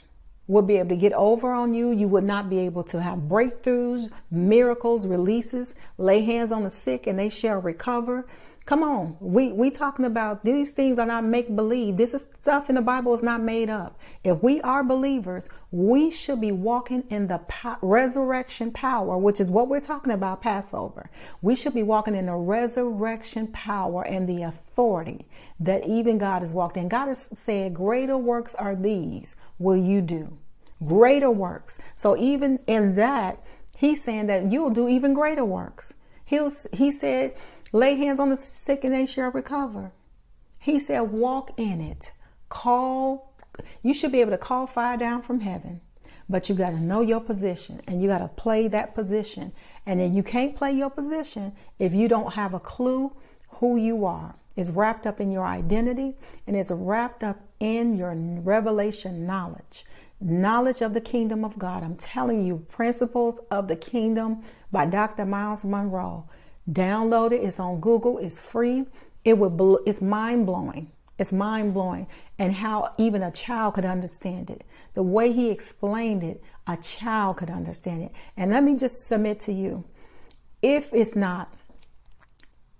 Will 0.46 0.62
be 0.62 0.76
able 0.76 0.90
to 0.90 0.96
get 0.96 1.14
over 1.14 1.52
on 1.52 1.72
you. 1.72 1.90
You 1.90 2.06
would 2.08 2.24
not 2.24 2.50
be 2.50 2.58
able 2.58 2.84
to 2.84 3.00
have 3.00 3.20
breakthroughs, 3.20 4.10
miracles, 4.30 5.06
releases, 5.06 5.74
lay 5.96 6.20
hands 6.20 6.52
on 6.52 6.64
the 6.64 6.70
sick, 6.70 7.06
and 7.06 7.18
they 7.18 7.30
shall 7.30 7.60
recover. 7.60 8.26
Come 8.66 8.82
on. 8.82 9.18
We 9.20 9.52
we 9.52 9.70
talking 9.70 10.06
about 10.06 10.42
these 10.42 10.72
things 10.72 10.98
are 10.98 11.04
not 11.04 11.22
make 11.24 11.54
believe. 11.54 11.98
This 11.98 12.14
is 12.14 12.28
stuff 12.40 12.70
in 12.70 12.76
the 12.76 12.82
Bible 12.82 13.12
is 13.12 13.22
not 13.22 13.42
made 13.42 13.68
up. 13.68 13.98
If 14.22 14.42
we 14.42 14.62
are 14.62 14.82
believers, 14.82 15.50
we 15.70 16.10
should 16.10 16.40
be 16.40 16.50
walking 16.50 17.04
in 17.10 17.26
the 17.26 17.38
po- 17.46 17.76
resurrection 17.82 18.70
power, 18.70 19.18
which 19.18 19.38
is 19.38 19.50
what 19.50 19.68
we're 19.68 19.80
talking 19.80 20.14
about 20.14 20.40
Passover. 20.40 21.10
We 21.42 21.56
should 21.56 21.74
be 21.74 21.82
walking 21.82 22.14
in 22.14 22.24
the 22.24 22.36
resurrection 22.36 23.48
power 23.48 24.02
and 24.06 24.26
the 24.26 24.42
authority 24.44 25.26
that 25.60 25.86
even 25.86 26.16
God 26.16 26.40
has 26.40 26.54
walked 26.54 26.78
in. 26.78 26.88
God 26.88 27.08
has 27.08 27.30
said, 27.38 27.74
"Greater 27.74 28.16
works 28.16 28.54
are 28.54 28.74
these 28.74 29.36
will 29.58 29.76
you 29.76 30.00
do." 30.00 30.38
Greater 30.84 31.30
works. 31.30 31.80
So 31.96 32.16
even 32.16 32.58
in 32.66 32.94
that, 32.96 33.40
he's 33.76 34.02
saying 34.02 34.26
that 34.26 34.50
you'll 34.50 34.70
do 34.70 34.88
even 34.88 35.14
greater 35.14 35.44
works. 35.44 35.94
He'll, 36.26 36.50
he 36.72 36.90
said 36.90 37.34
Lay 37.74 37.96
hands 37.96 38.20
on 38.20 38.30
the 38.30 38.36
sick 38.36 38.84
and 38.84 38.94
they 38.94 39.04
shall 39.04 39.32
recover. 39.32 39.90
He 40.60 40.78
said, 40.78 41.00
walk 41.10 41.50
in 41.58 41.80
it. 41.80 42.12
Call, 42.48 43.34
you 43.82 43.92
should 43.92 44.12
be 44.12 44.20
able 44.20 44.30
to 44.30 44.38
call 44.38 44.68
fire 44.68 44.96
down 44.96 45.22
from 45.22 45.40
heaven, 45.40 45.80
but 46.28 46.48
you 46.48 46.54
got 46.54 46.70
to 46.70 46.78
know 46.78 47.00
your 47.00 47.18
position 47.18 47.80
and 47.88 48.00
you 48.00 48.06
got 48.06 48.18
to 48.18 48.28
play 48.28 48.68
that 48.68 48.94
position. 48.94 49.50
And 49.84 49.98
then 49.98 50.14
you 50.14 50.22
can't 50.22 50.54
play 50.54 50.70
your 50.70 50.88
position 50.88 51.52
if 51.80 51.92
you 51.92 52.06
don't 52.06 52.34
have 52.34 52.54
a 52.54 52.60
clue 52.60 53.12
who 53.56 53.76
you 53.76 54.04
are. 54.04 54.36
It's 54.56 54.70
wrapped 54.70 55.06
up 55.06 55.20
in 55.20 55.30
your 55.30 55.44
identity 55.44 56.14
and 56.46 56.56
is 56.56 56.70
wrapped 56.70 57.24
up 57.24 57.40
in 57.60 57.96
your 57.96 58.14
revelation 58.14 59.26
knowledge. 59.26 59.84
Knowledge 60.20 60.80
of 60.80 60.94
the 60.94 61.00
kingdom 61.00 61.44
of 61.44 61.58
God. 61.58 61.82
I'm 61.82 61.96
telling 61.96 62.44
you, 62.46 62.64
Principles 62.68 63.40
of 63.50 63.68
the 63.68 63.76
Kingdom 63.76 64.42
by 64.70 64.86
Dr. 64.86 65.26
Myles 65.26 65.64
Munroe. 65.64 66.28
Download 66.70 67.32
it. 67.32 67.42
It's 67.42 67.60
on 67.60 67.80
Google. 67.80 68.18
It's 68.18 68.38
free. 68.38 68.86
It 69.24 69.38
would. 69.38 69.56
Bl- 69.56 69.76
it's 69.86 70.00
mind 70.00 70.46
blowing. 70.46 70.90
It's 71.18 71.32
mind 71.32 71.74
blowing, 71.74 72.08
and 72.38 72.54
how 72.54 72.92
even 72.98 73.22
a 73.22 73.30
child 73.30 73.74
could 73.74 73.84
understand 73.84 74.50
it. 74.50 74.64
The 74.94 75.02
way 75.02 75.32
he 75.32 75.50
explained 75.50 76.24
it, 76.24 76.42
a 76.66 76.76
child 76.76 77.36
could 77.36 77.50
understand 77.50 78.02
it. 78.02 78.12
And 78.36 78.50
let 78.50 78.64
me 78.64 78.76
just 78.76 79.06
submit 79.06 79.38
to 79.40 79.52
you, 79.52 79.84
if 80.60 80.92
it's 80.92 81.14
not 81.14 81.54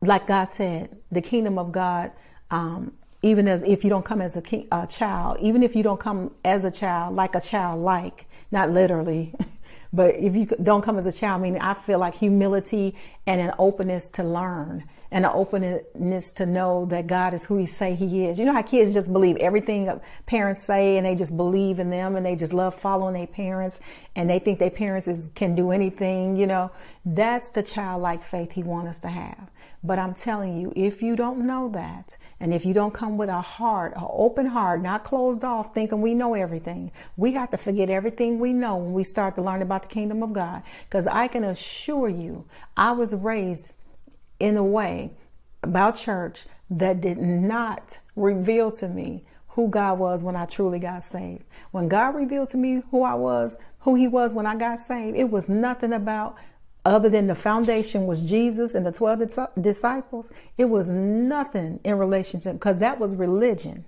like 0.07 0.27
God 0.27 0.47
said, 0.47 0.97
the 1.11 1.21
kingdom 1.21 1.59
of 1.59 1.73
God 1.73 2.13
um, 2.51 2.93
even 3.25 3.49
as 3.49 3.63
if 3.63 3.85
you 3.85 3.91
don't 3.91 4.05
come 4.05 4.21
as 4.21 4.37
a, 4.37 4.43
king, 4.43 4.69
a 4.71 4.87
child, 4.87 5.39
even 5.41 5.63
if 5.63 5.75
you 5.75 5.83
don't 5.83 5.99
come 5.99 6.31
as 6.45 6.63
a 6.63 6.71
child, 6.71 7.17
like 7.17 7.35
a 7.35 7.41
child, 7.41 7.83
like, 7.83 8.27
not 8.51 8.71
literally, 8.71 9.35
but 9.95 10.15
if 10.17 10.37
you 10.37 10.47
don't 10.63 10.83
come 10.83 10.99
as 10.99 11.07
a 11.07 11.13
child, 11.13 11.41
I 11.41 11.43
mean, 11.43 11.59
I 11.59 11.73
feel 11.73 11.99
like 11.99 12.17
humility 12.17 12.95
and 13.27 13.41
an 13.41 13.53
openness 13.59 14.07
to 14.09 14.23
learn 14.23 14.85
and 15.11 15.25
an 15.25 15.31
openness 15.33 16.33
to 16.33 16.45
know 16.45 16.87
that 16.87 17.07
God 17.07 17.33
is 17.33 17.45
who 17.47 17.57
He 17.57 17.67
say 17.67 17.95
He 17.95 18.27
is. 18.27 18.39
You 18.39 18.45
know 18.45 18.53
how 18.53 18.63
kids 18.63 18.93
just 18.93 19.11
believe 19.11 19.37
everything 19.37 19.89
parents 20.27 20.63
say, 20.63 20.99
and 20.99 21.07
they 21.07 21.15
just 21.15 21.35
believe 21.35 21.79
in 21.79 21.89
them, 21.89 22.17
and 22.17 22.27
they 22.27 22.37
just 22.37 22.53
love 22.53 22.75
following 22.75 23.15
their 23.15 23.27
parents, 23.27 23.81
and 24.15 24.29
they 24.29 24.39
think 24.39 24.59
their 24.59 24.71
parents 24.71 25.09
is, 25.09 25.31
can 25.35 25.55
do 25.55 25.71
anything. 25.71 26.37
You 26.37 26.47
know, 26.47 26.73
that's 27.07 27.51
the 27.51 27.63
childlike 27.63 28.23
faith 28.23 28.51
He 28.53 28.63
wants 28.63 28.91
us 28.91 28.99
to 29.01 29.09
have. 29.09 29.49
But 29.87 29.99
I'm 29.99 30.15
telling 30.15 30.59
you, 30.59 30.73
if 30.75 31.03
you 31.03 31.15
don't 31.15 31.47
know 31.47 31.69
that, 31.75 32.17
and 32.41 32.55
if 32.55 32.65
you 32.65 32.73
don't 32.73 32.95
come 32.95 33.19
with 33.19 33.29
a 33.29 33.43
heart, 33.43 33.93
an 33.95 34.07
open 34.09 34.47
heart, 34.47 34.81
not 34.81 35.05
closed 35.05 35.45
off, 35.45 35.75
thinking 35.75 36.01
we 36.01 36.15
know 36.15 36.33
everything, 36.33 36.91
we 37.19 37.33
got 37.33 37.51
to 37.51 37.59
forget 37.59 37.91
everything 37.91 38.39
we 38.39 38.55
know 38.55 38.77
when 38.77 38.95
we 38.95 39.05
start 39.05 39.35
to 39.35 39.43
learn 39.43 39.61
about 39.61 39.83
the 39.83 39.89
kingdom 39.89 40.23
of 40.23 40.33
God. 40.33 40.63
Because 40.85 41.07
I 41.07 41.29
can 41.29 41.45
assure 41.45 42.09
you, 42.09 42.47
I 42.79 42.93
was 42.93 43.15
raised 43.15 43.75
in 44.41 44.57
a 44.57 44.65
way 44.65 45.13
about 45.63 45.97
church 45.97 46.47
that 46.71 47.03
did 47.03 47.19
not 47.19 47.99
reveal 48.17 48.73
to 48.73 48.89
me 48.89 49.25
who 49.49 49.69
God 49.69 49.99
was 49.99 50.25
when 50.25 50.35
I 50.35 50.47
truly 50.47 50.79
got 50.79 51.03
saved. 51.03 51.45
When 51.73 51.89
God 51.89 52.15
revealed 52.15 52.49
to 52.51 52.57
me 52.57 52.83
who 52.91 53.03
I 53.03 53.15
was, 53.15 53.59
who 53.81 53.97
He 53.97 54.09
was 54.09 54.33
when 54.33 54.47
I 54.47 54.57
got 54.57 54.81
saved, 54.81 55.17
it 55.17 55.31
was 55.31 55.47
nothing 55.47 55.93
about 55.93 56.37
other 56.85 57.09
than 57.09 57.27
the 57.27 57.35
foundation 57.35 58.07
was 58.07 58.27
Jesus 58.27 58.75
and 58.75 58.85
the 58.85 58.93
12 58.93 59.49
disciples. 59.61 60.31
It 60.59 60.67
was 60.67 60.91
nothing 60.91 61.81
in 61.83 61.99
relationship 61.99 62.55
because 62.55 62.79
that 62.79 63.01
was 63.01 63.15
religion. 63.17 63.85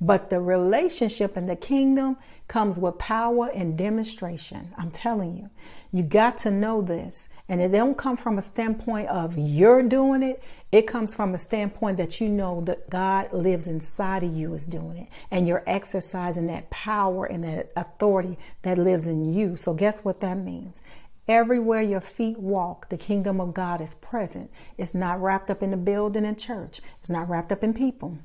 But 0.00 0.30
the 0.30 0.40
relationship 0.40 1.36
in 1.36 1.46
the 1.46 1.56
kingdom 1.56 2.16
comes 2.48 2.78
with 2.78 2.98
power 2.98 3.50
and 3.54 3.76
demonstration. 3.76 4.72
I'm 4.78 4.90
telling 4.90 5.36
you, 5.36 5.50
you 5.92 6.02
got 6.02 6.38
to 6.38 6.50
know 6.50 6.80
this. 6.80 7.28
And 7.48 7.60
it 7.60 7.72
don't 7.72 7.98
come 7.98 8.16
from 8.16 8.38
a 8.38 8.42
standpoint 8.42 9.08
of 9.08 9.36
you're 9.36 9.82
doing 9.82 10.22
it. 10.22 10.42
It 10.70 10.86
comes 10.86 11.14
from 11.14 11.34
a 11.34 11.38
standpoint 11.38 11.96
that 11.96 12.20
you 12.20 12.28
know 12.28 12.62
that 12.62 12.88
God 12.88 13.32
lives 13.32 13.66
inside 13.66 14.22
of 14.22 14.34
you 14.34 14.54
is 14.54 14.66
doing 14.66 14.98
it. 14.98 15.08
And 15.32 15.48
you're 15.48 15.64
exercising 15.66 16.46
that 16.46 16.70
power 16.70 17.26
and 17.26 17.42
that 17.42 17.72
authority 17.76 18.38
that 18.62 18.78
lives 18.78 19.08
in 19.08 19.34
you. 19.34 19.56
So 19.56 19.74
guess 19.74 20.04
what 20.04 20.20
that 20.20 20.38
means? 20.38 20.80
Everywhere 21.30 21.80
your 21.80 22.00
feet 22.00 22.40
walk, 22.40 22.88
the 22.88 22.96
kingdom 22.96 23.40
of 23.40 23.54
God 23.54 23.80
is 23.80 23.94
present. 23.94 24.50
It's 24.76 24.96
not 24.96 25.22
wrapped 25.22 25.48
up 25.48 25.62
in 25.62 25.70
the 25.70 25.76
building 25.76 26.24
and 26.24 26.36
church. 26.36 26.80
It's 27.00 27.08
not 27.08 27.28
wrapped 27.30 27.52
up 27.52 27.62
in 27.62 27.72
people. 27.72 28.18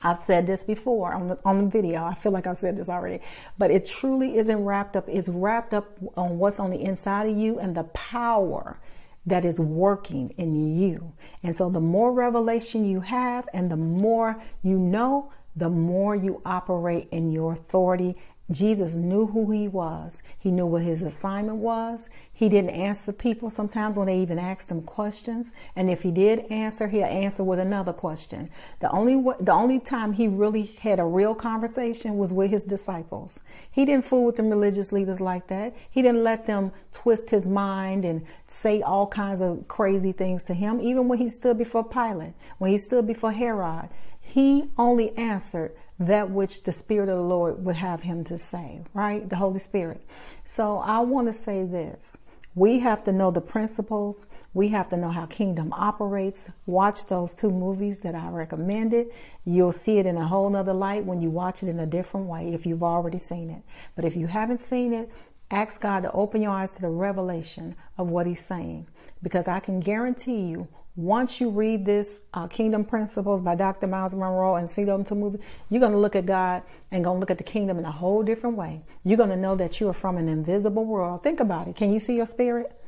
I've 0.00 0.20
said 0.20 0.46
this 0.46 0.64
before 0.64 1.12
on 1.12 1.28
the, 1.28 1.38
on 1.44 1.64
the 1.64 1.70
video. 1.70 2.02
I 2.02 2.14
feel 2.14 2.32
like 2.32 2.46
I've 2.46 2.56
said 2.56 2.78
this 2.78 2.88
already, 2.88 3.22
but 3.58 3.70
it 3.70 3.84
truly 3.84 4.38
isn't 4.38 4.64
wrapped 4.64 4.96
up. 4.96 5.06
It's 5.06 5.28
wrapped 5.28 5.74
up 5.74 5.98
on 6.16 6.38
what's 6.38 6.58
on 6.58 6.70
the 6.70 6.80
inside 6.80 7.28
of 7.28 7.36
you 7.36 7.58
and 7.58 7.76
the 7.76 7.84
power 7.84 8.80
that 9.26 9.44
is 9.44 9.60
working 9.60 10.32
in 10.38 10.78
you. 10.80 11.12
And 11.42 11.54
so 11.54 11.68
the 11.68 11.78
more 11.78 12.10
revelation 12.10 12.88
you 12.88 13.00
have 13.00 13.50
and 13.52 13.70
the 13.70 13.76
more 13.76 14.42
you 14.62 14.78
know, 14.78 15.30
the 15.54 15.68
more 15.68 16.16
you 16.16 16.40
operate 16.46 17.08
in 17.10 17.32
your 17.32 17.52
authority 17.52 18.16
Jesus 18.50 18.96
knew 18.96 19.26
who 19.26 19.50
he 19.52 19.68
was. 19.68 20.22
He 20.38 20.50
knew 20.50 20.66
what 20.66 20.82
his 20.82 21.02
assignment 21.02 21.58
was. 21.58 22.08
He 22.32 22.48
didn't 22.48 22.70
answer 22.70 23.12
people 23.12 23.48
sometimes 23.48 23.96
when 23.96 24.06
they 24.06 24.18
even 24.18 24.38
asked 24.38 24.70
him 24.70 24.82
questions. 24.82 25.52
And 25.76 25.88
if 25.88 26.02
he 26.02 26.10
did 26.10 26.40
answer, 26.50 26.88
he'll 26.88 27.04
answer 27.04 27.44
with 27.44 27.58
another 27.58 27.92
question. 27.92 28.50
The 28.80 28.90
only 28.90 29.22
the 29.40 29.52
only 29.52 29.78
time 29.78 30.14
he 30.14 30.26
really 30.26 30.76
had 30.80 30.98
a 30.98 31.04
real 31.04 31.34
conversation 31.34 32.18
was 32.18 32.32
with 32.32 32.50
his 32.50 32.64
disciples. 32.64 33.40
He 33.70 33.84
didn't 33.84 34.04
fool 34.04 34.24
with 34.24 34.36
the 34.36 34.42
religious 34.42 34.90
leaders 34.90 35.20
like 35.20 35.46
that. 35.48 35.76
He 35.88 36.02
didn't 36.02 36.24
let 36.24 36.46
them 36.46 36.72
twist 36.92 37.30
his 37.30 37.46
mind 37.46 38.04
and 38.04 38.26
say 38.46 38.82
all 38.82 39.06
kinds 39.06 39.40
of 39.40 39.68
crazy 39.68 40.12
things 40.12 40.42
to 40.44 40.54
him. 40.54 40.80
Even 40.80 41.06
when 41.06 41.18
he 41.18 41.28
stood 41.28 41.56
before 41.56 41.84
Pilate, 41.84 42.34
when 42.58 42.70
he 42.70 42.78
stood 42.78 43.06
before 43.06 43.32
Herod, 43.32 43.90
he 44.20 44.70
only 44.78 45.16
answered 45.16 45.72
that 46.00 46.30
which 46.30 46.64
the 46.64 46.72
Spirit 46.72 47.10
of 47.10 47.18
the 47.18 47.22
Lord 47.22 47.62
would 47.64 47.76
have 47.76 48.02
him 48.02 48.24
to 48.24 48.38
say, 48.38 48.80
right? 48.94 49.28
The 49.28 49.36
Holy 49.36 49.60
Spirit. 49.60 50.00
So 50.44 50.78
I 50.78 51.00
want 51.00 51.28
to 51.28 51.34
say 51.34 51.64
this. 51.64 52.16
We 52.54 52.80
have 52.80 53.04
to 53.04 53.12
know 53.12 53.30
the 53.30 53.40
principles. 53.40 54.26
We 54.54 54.68
have 54.68 54.88
to 54.88 54.96
know 54.96 55.10
how 55.10 55.26
kingdom 55.26 55.72
operates. 55.72 56.50
Watch 56.66 57.06
those 57.06 57.34
two 57.34 57.50
movies 57.50 58.00
that 58.00 58.14
I 58.16 58.28
recommended. 58.30 59.08
You'll 59.44 59.72
see 59.72 59.98
it 59.98 60.06
in 60.06 60.16
a 60.16 60.26
whole 60.26 60.50
nother 60.50 60.72
light 60.72 61.04
when 61.04 61.20
you 61.20 61.30
watch 61.30 61.62
it 61.62 61.68
in 61.68 61.78
a 61.78 61.86
different 61.86 62.26
way 62.26 62.52
if 62.52 62.66
you've 62.66 62.82
already 62.82 63.18
seen 63.18 63.50
it. 63.50 63.62
But 63.94 64.04
if 64.04 64.16
you 64.16 64.26
haven't 64.26 64.58
seen 64.58 64.92
it, 64.92 65.10
ask 65.50 65.80
God 65.80 66.02
to 66.02 66.12
open 66.12 66.42
your 66.42 66.50
eyes 66.50 66.72
to 66.72 66.80
the 66.80 66.88
revelation 66.88 67.76
of 67.96 68.08
what 68.08 68.26
He's 68.26 68.44
saying. 68.44 68.88
Because 69.22 69.46
I 69.46 69.60
can 69.60 69.78
guarantee 69.78 70.40
you, 70.40 70.66
once 71.00 71.40
you 71.40 71.48
read 71.48 71.86
this 71.86 72.20
uh, 72.34 72.46
Kingdom 72.46 72.84
Principles 72.84 73.40
by 73.40 73.54
Dr. 73.54 73.86
Myles 73.86 74.14
Munroe 74.14 74.56
and 74.56 74.68
see 74.68 74.84
them 74.84 75.02
to 75.04 75.14
movie, 75.14 75.38
you're 75.70 75.80
going 75.80 75.92
to 75.92 75.98
look 75.98 76.14
at 76.14 76.26
God 76.26 76.62
and 76.90 77.02
going 77.02 77.16
to 77.16 77.20
look 77.20 77.30
at 77.30 77.38
the 77.38 77.44
kingdom 77.44 77.78
in 77.78 77.86
a 77.86 77.90
whole 77.90 78.22
different 78.22 78.56
way. 78.56 78.82
You're 79.02 79.16
going 79.16 79.30
to 79.30 79.36
know 79.36 79.56
that 79.56 79.80
you 79.80 79.88
are 79.88 79.94
from 79.94 80.18
an 80.18 80.28
invisible 80.28 80.84
world. 80.84 81.22
Think 81.22 81.40
about 81.40 81.68
it. 81.68 81.76
Can 81.76 81.92
you 81.92 81.98
see 81.98 82.16
your 82.16 82.26
spirit? 82.26 82.78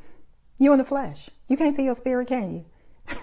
You're 0.59 0.73
in 0.73 0.77
the 0.79 0.85
flesh. 0.85 1.29
You 1.47 1.57
can't 1.57 1.75
see 1.75 1.85
your 1.85 1.95
spirit, 1.95 2.27
can 2.27 2.65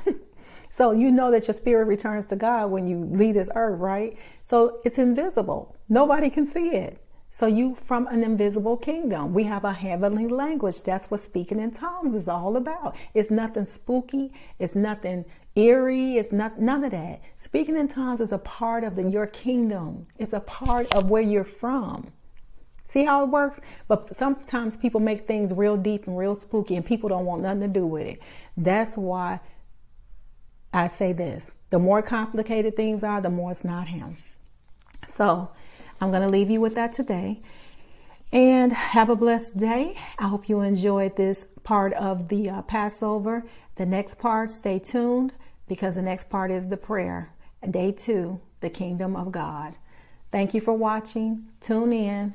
you? 0.07 0.21
so 0.71 0.91
you 0.91 1.13
know 1.13 1.31
that 1.31 1.47
your 1.47 1.55
spirit 1.55 1.85
returns 1.85 2.27
to 2.29 2.37
God 2.37 2.71
when 2.73 2.89
you 2.89 3.05
leave 3.05 3.35
this 3.35 3.51
earth, 3.55 3.79
right? 3.79 4.19
So 4.45 4.81
it's 4.85 4.99
invisible. 4.99 5.77
Nobody 5.89 6.31
can 6.31 6.47
see 6.47 6.71
it. 6.71 7.01
So 7.31 7.47
you 7.47 7.77
from 7.85 8.07
an 8.09 8.25
invisible 8.25 8.77
kingdom. 8.77 9.33
We 9.33 9.45
have 9.45 9.65
a 9.65 9.73
heavenly 9.73 10.27
language. 10.27 10.83
That's 10.83 11.11
what 11.11 11.21
speaking 11.21 11.61
in 11.61 11.71
tongues 11.71 12.15
is 12.15 12.29
all 12.29 12.57
about. 12.57 12.97
It's 13.15 13.31
nothing 13.31 13.65
spooky. 13.65 14.33
It's 14.59 14.75
nothing 14.75 15.25
eerie. 15.55 16.17
It's 16.17 16.33
not 16.33 16.61
none 16.61 16.85
of 16.85 16.91
that. 16.91 17.23
Speaking 17.37 17.77
in 17.77 17.89
tongues 17.89 18.21
is 18.21 18.33
a 18.33 18.39
part 18.39 18.83
of 18.83 18.97
the, 18.97 19.09
your 19.09 19.27
kingdom. 19.27 20.07
It's 20.19 20.33
a 20.33 20.41
part 20.41 20.93
of 20.93 21.09
where 21.09 21.23
you're 21.23 21.45
from. 21.45 22.13
See 22.85 23.05
how 23.05 23.23
it 23.23 23.29
works? 23.29 23.61
But 23.87 24.17
sometimes 24.17 24.77
people 24.77 25.01
make 25.01 25.29
things 25.29 25.53
real 25.53 25.77
deep 25.77 26.09
and 26.09 26.19
real 26.19 26.35
spooky 26.35 26.75
and 26.75 26.85
people 26.85 27.09
don't 27.09 27.25
want 27.25 27.43
nothing 27.43 27.61
to 27.61 27.69
do 27.69 27.87
with 27.87 28.07
it. 28.07 28.21
That's 28.57 28.97
why 28.97 29.39
I 30.73 30.89
say 30.89 31.13
this. 31.13 31.55
The 31.71 31.79
more 31.79 32.03
complicated 32.03 32.75
things 32.75 33.05
are, 33.05 33.21
the 33.21 33.31
more 33.31 33.53
it's 33.53 33.65
not 33.65 33.87
him. 33.87 34.17
So 35.07 35.51
I'm 36.01 36.11
going 36.11 36.23
to 36.23 36.29
leave 36.29 36.51
you 36.51 36.61
with 36.61 36.75
that 36.75 36.93
today. 36.93 37.41
And 38.33 38.73
have 38.73 39.11
a 39.11 39.17
blessed 39.17 39.59
day. 39.59 39.99
I 40.19 40.29
hope 40.29 40.49
you 40.49 40.61
enjoyed 40.61 41.17
this 41.17 41.49
part 41.65 41.93
of 41.95 42.29
the 42.29 42.49
uh, 42.49 42.63
Passover. 42.63 43.45
The 43.77 43.87
next 43.87 44.19
part, 44.21 44.51
stay 44.51 44.79
tuned 44.79 45.33
because 45.67 45.97
the 45.97 46.03
next 46.03 46.31
part 46.31 46.51
is 46.51 46.69
the 46.69 46.77
prayer. 46.77 47.33
Day 47.69 47.93
two, 47.93 48.41
the 48.61 48.71
kingdom 48.71 49.17
of 49.17 49.33
God. 49.33 49.75
Thank 50.31 50.55
you 50.55 50.61
for 50.61 50.75
watching. 50.75 51.47
Tune 51.61 51.93
in. 51.93 52.35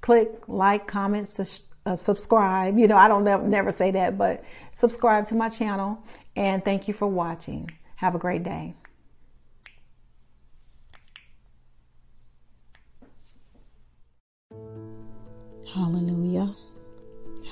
Click 0.00 0.42
like, 0.48 0.88
comment, 0.88 1.28
su- 1.28 1.66
uh, 1.86 1.96
subscribe. 1.96 2.76
You 2.76 2.88
know, 2.88 2.96
I 2.96 3.06
don't 3.06 3.22
never, 3.22 3.46
never 3.46 3.70
say 3.70 3.92
that, 3.92 4.18
but 4.18 4.44
subscribe 4.72 5.28
to 5.28 5.36
my 5.36 5.48
channel. 5.48 6.02
And 6.34 6.64
thank 6.64 6.88
you 6.88 6.94
for 6.94 7.06
watching. 7.06 7.70
Have 7.96 8.16
a 8.16 8.18
great 8.18 8.42
day. 8.42 8.74
Hallelujah. 15.76 16.54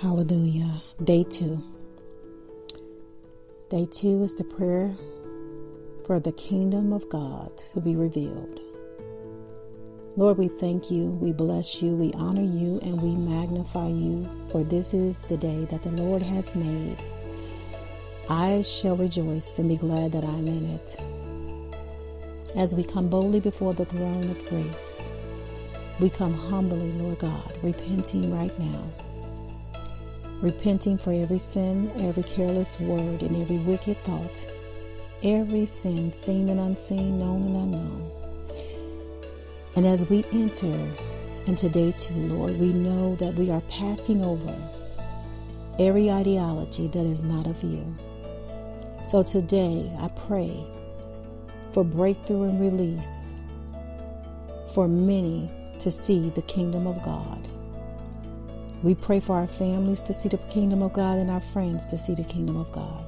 Hallelujah. 0.00 0.80
Day 1.04 1.24
two. 1.24 1.62
Day 3.68 3.84
two 3.84 4.22
is 4.22 4.34
the 4.34 4.44
prayer 4.44 4.96
for 6.06 6.18
the 6.20 6.32
kingdom 6.32 6.94
of 6.94 7.06
God 7.10 7.54
to 7.74 7.82
be 7.82 7.96
revealed. 7.96 8.60
Lord, 10.16 10.38
we 10.38 10.48
thank 10.48 10.90
you, 10.90 11.04
we 11.04 11.32
bless 11.32 11.82
you, 11.82 11.90
we 11.90 12.14
honor 12.14 12.40
you, 12.40 12.80
and 12.80 13.02
we 13.02 13.14
magnify 13.14 13.88
you, 13.88 14.26
for 14.50 14.64
this 14.64 14.94
is 14.94 15.20
the 15.20 15.36
day 15.36 15.66
that 15.66 15.82
the 15.82 15.90
Lord 15.92 16.22
has 16.22 16.54
made. 16.54 16.96
I 18.30 18.62
shall 18.62 18.96
rejoice 18.96 19.58
and 19.58 19.68
be 19.68 19.76
glad 19.76 20.12
that 20.12 20.24
I'm 20.24 20.48
in 20.48 20.64
it. 20.70 20.96
As 22.56 22.74
we 22.74 22.84
come 22.84 23.10
boldly 23.10 23.40
before 23.40 23.74
the 23.74 23.84
throne 23.84 24.30
of 24.30 24.48
grace, 24.48 25.10
we 26.00 26.10
come 26.10 26.34
humbly, 26.34 26.92
Lord 26.92 27.20
God, 27.20 27.56
repenting 27.62 28.36
right 28.36 28.56
now. 28.58 28.82
Repenting 30.40 30.98
for 30.98 31.12
every 31.12 31.38
sin, 31.38 31.90
every 32.00 32.24
careless 32.24 32.78
word, 32.80 33.22
and 33.22 33.40
every 33.40 33.58
wicked 33.58 33.96
thought. 34.04 34.44
Every 35.22 35.64
sin, 35.66 36.12
seen 36.12 36.48
and 36.48 36.60
unseen, 36.60 37.18
known 37.18 37.42
and 37.44 37.56
unknown. 37.56 38.10
And 39.76 39.86
as 39.86 40.08
we 40.10 40.24
enter 40.32 40.90
into 41.46 41.68
day 41.68 41.92
two, 41.92 42.14
Lord, 42.14 42.58
we 42.58 42.72
know 42.72 43.14
that 43.16 43.34
we 43.34 43.50
are 43.50 43.62
passing 43.62 44.24
over 44.24 44.54
every 45.78 46.10
ideology 46.10 46.88
that 46.88 47.06
is 47.06 47.24
not 47.24 47.46
of 47.46 47.62
you. 47.62 47.84
So 49.04 49.22
today, 49.22 49.90
I 49.98 50.08
pray 50.26 50.64
for 51.72 51.84
breakthrough 51.84 52.44
and 52.44 52.60
release 52.60 53.34
for 54.74 54.88
many 54.88 55.50
to 55.84 55.90
see 55.90 56.30
the 56.30 56.40
kingdom 56.40 56.86
of 56.86 57.02
God. 57.02 57.46
We 58.82 58.94
pray 58.94 59.20
for 59.20 59.36
our 59.36 59.46
families 59.46 60.02
to 60.04 60.14
see 60.14 60.30
the 60.30 60.38
kingdom 60.38 60.82
of 60.82 60.94
God 60.94 61.18
and 61.18 61.30
our 61.30 61.40
friends 61.40 61.88
to 61.88 61.98
see 61.98 62.14
the 62.14 62.24
kingdom 62.24 62.56
of 62.56 62.72
God. 62.72 63.04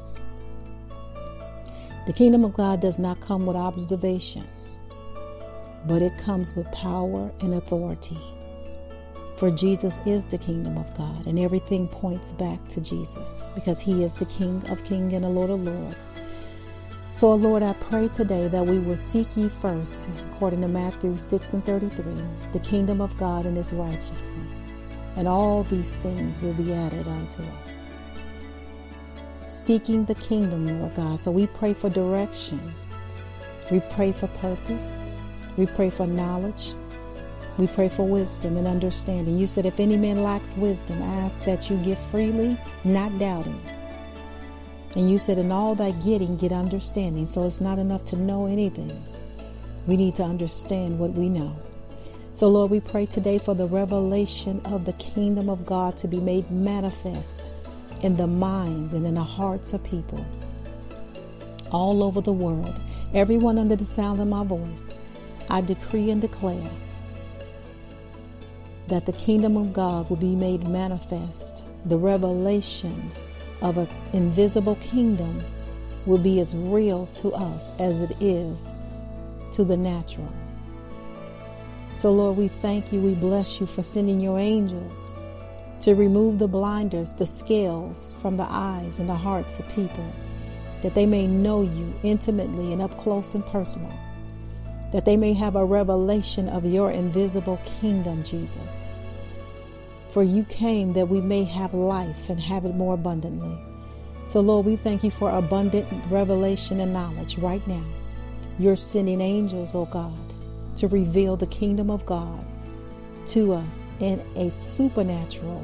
The 2.07 2.13
kingdom 2.13 2.45
of 2.45 2.53
God 2.53 2.83
does 2.83 2.99
not 2.99 3.19
come 3.23 3.47
with 3.47 3.57
observation, 3.57 4.47
but 5.87 6.03
it 6.03 6.19
comes 6.19 6.55
with 6.55 6.71
power 6.71 7.33
and 7.41 7.55
authority. 7.55 8.19
For 9.39 9.51
Jesus 9.51 10.03
is 10.05 10.27
the 10.27 10.37
kingdom 10.37 10.77
of 10.77 10.95
God, 10.99 11.27
and 11.27 11.39
everything 11.39 11.89
points 11.89 12.33
back 12.35 12.69
to 12.69 12.83
Jesus 12.83 13.43
because 13.55 13.81
he 13.81 14.05
is 14.05 14.13
the 14.13 14.27
King 14.27 14.63
of 14.69 14.85
kings 14.85 15.15
and 15.15 15.25
the 15.25 15.31
Lord 15.31 15.49
of 15.49 15.63
lords. 15.63 16.15
So, 17.17 17.33
Lord, 17.33 17.63
I 17.63 17.73
pray 17.73 18.09
today 18.09 18.47
that 18.49 18.67
we 18.67 18.79
will 18.79 18.99
seek 18.99 19.39
ye 19.39 19.49
first, 19.49 20.07
according 20.31 20.61
to 20.61 20.69
Matthew 20.69 21.17
6 21.17 21.55
and 21.55 21.65
33, 21.65 22.05
the 22.53 22.59
kingdom 22.59 23.01
of 23.01 23.17
God 23.17 23.47
and 23.47 23.57
his 23.57 23.73
righteousness, 23.73 24.67
and 25.17 25.27
all 25.27 25.63
these 25.63 25.97
things 25.97 26.39
will 26.41 26.53
be 26.53 26.75
added 26.75 27.09
unto 27.09 27.43
us. 27.65 27.89
Seeking 29.47 30.05
the 30.05 30.15
kingdom, 30.17 30.67
Lord 30.79 30.95
God. 30.95 31.19
So 31.19 31.31
we 31.31 31.47
pray 31.47 31.73
for 31.73 31.89
direction. 31.89 32.61
We 33.71 33.81
pray 33.93 34.13
for 34.13 34.27
purpose. 34.27 35.11
We 35.57 35.65
pray 35.65 35.89
for 35.89 36.07
knowledge. 36.07 36.75
We 37.57 37.67
pray 37.67 37.89
for 37.89 38.07
wisdom 38.07 38.59
and 38.59 38.67
understanding. 38.67 39.39
You 39.39 39.47
said, 39.47 39.65
if 39.65 39.81
any 39.81 39.97
man 39.97 40.23
lacks 40.23 40.55
wisdom, 40.55 41.01
ask 41.01 41.43
that 41.45 41.71
you 41.71 41.79
give 41.79 41.99
freely, 42.11 42.59
not 42.85 43.19
doubting. 43.19 43.59
And 44.97 45.11
you 45.11 45.19
said, 45.19 45.37
in 45.37 45.53
all 45.53 45.75
thy 45.75 45.91
getting, 45.91 46.39
get 46.39 46.53
understanding. 46.53 47.29
So 47.29 47.47
it's 47.47 47.61
not 47.61 47.79
enough 47.79 48.07
to 48.07 48.17
know 48.17 48.47
anything. 48.47 49.05
We 49.87 49.97
need 49.97 50.15
to 50.17 50.23
understand 50.23 50.99
what 50.99 51.13
we 51.13 51.29
know. 51.29 51.55
So, 52.33 52.49
Lord, 52.49 52.71
we 52.71 52.81
pray 52.81 53.05
today 53.05 53.37
for 53.37 53.55
the 53.55 53.67
revelation 53.67 54.61
of 54.65 54.87
the 54.87 54.95
kingdom 54.95 55.51
of 55.51 55.67
God 55.67 55.99
to 55.99 56.09
be 56.09 56.19
made 56.19 56.51
manifest 56.51 57.51
in 58.03 58.17
the 58.17 58.27
minds 58.27 58.95
and 58.95 59.07
in 59.07 59.15
the 59.15 59.23
hearts 59.23 59.75
of 59.75 59.85
people 59.85 60.25
all 61.71 62.03
over 62.03 62.23
the 62.23 62.33
world. 62.33 62.81
Everyone 63.13 63.59
under 63.59 63.77
the 63.77 63.87
sound 63.87 64.21
of 64.21 64.29
my 64.29 64.45
voice, 64.45 64.95
I 65.51 65.61
decree 65.61 66.11
and 66.11 66.23
declare 66.23 66.71
that 68.89 69.05
the 69.05 69.13
kingdom 69.13 69.59
of 69.59 69.73
God 69.73 70.09
will 70.09 70.17
be 70.17 70.35
made 70.35 70.67
manifest. 70.67 71.63
The 71.85 71.99
revelation 71.99 73.13
of 73.63 73.79
an 73.79 73.89
invisible 74.13 74.77
kingdom 74.77 75.43
will 76.05 76.19
be 76.19 76.41
as 76.41 76.55
real 76.57 77.07
to 77.15 77.33
us 77.33 77.79
as 77.81 78.01
it 78.01 78.17
is 78.21 78.73
to 79.53 79.65
the 79.65 79.77
natural. 79.77 80.33
So, 81.95 82.13
Lord, 82.13 82.37
we 82.37 82.49
thank 82.49 82.93
you, 82.93 83.01
we 83.01 83.15
bless 83.15 83.61
you 83.61 83.67
for 83.67 83.83
sending 83.83 84.21
your 84.21 84.39
angels 84.39 85.19
to 85.81 85.95
remove 85.95 86.39
the 86.39 86.49
blinders, 86.49 87.15
the 87.15 87.27
scales 87.27 88.15
from 88.21 88.37
the 88.37 88.47
eyes 88.49 88.99
and 88.99 89.09
the 89.09 89.15
hearts 89.15 89.59
of 89.59 89.69
people, 89.71 90.13
that 90.83 90.95
they 90.95 91.07
may 91.07 91.27
know 91.27 91.63
you 91.63 91.95
intimately 92.03 92.73
and 92.73 92.83
up 92.83 92.97
close 92.99 93.35
and 93.35 93.45
personal 93.47 93.97
that 94.93 95.05
they 95.05 95.17
may 95.17 95.33
have 95.33 95.57
a 95.57 95.65
revelation 95.65 96.49
of 96.49 96.65
your 96.65 96.91
invisible 96.91 97.61
kingdom, 97.81 98.23
Jesus. 98.23 98.89
For 100.17 100.25
you 100.25 100.45
came 100.45 100.95
that 100.95 101.11
we 101.11 101.21
may 101.21 101.45
have 101.45 101.75
life 101.75 102.31
and 102.31 102.41
have 102.41 102.65
it 102.65 102.75
more 102.75 102.95
abundantly. 102.95 103.55
So, 104.27 104.41
Lord, 104.41 104.65
we 104.65 104.77
thank 104.77 105.05
you 105.05 105.11
for 105.11 105.29
abundant 105.29 105.87
revelation 106.11 106.81
and 106.81 106.95
knowledge 106.95 107.37
right 107.37 107.61
now. 107.69 107.85
You're 108.59 108.77
sending 108.77 109.21
angels, 109.21 109.75
oh 109.75 109.85
God, 109.85 110.17
to 110.77 110.89
reveal 110.89 111.37
the 111.37 111.47
kingdom 111.49 111.91
of 111.91 112.07
God 112.07 112.47
to 113.27 113.53
us 113.53 113.87
in 114.01 114.25
a 114.37 114.51
supernatural 114.53 115.63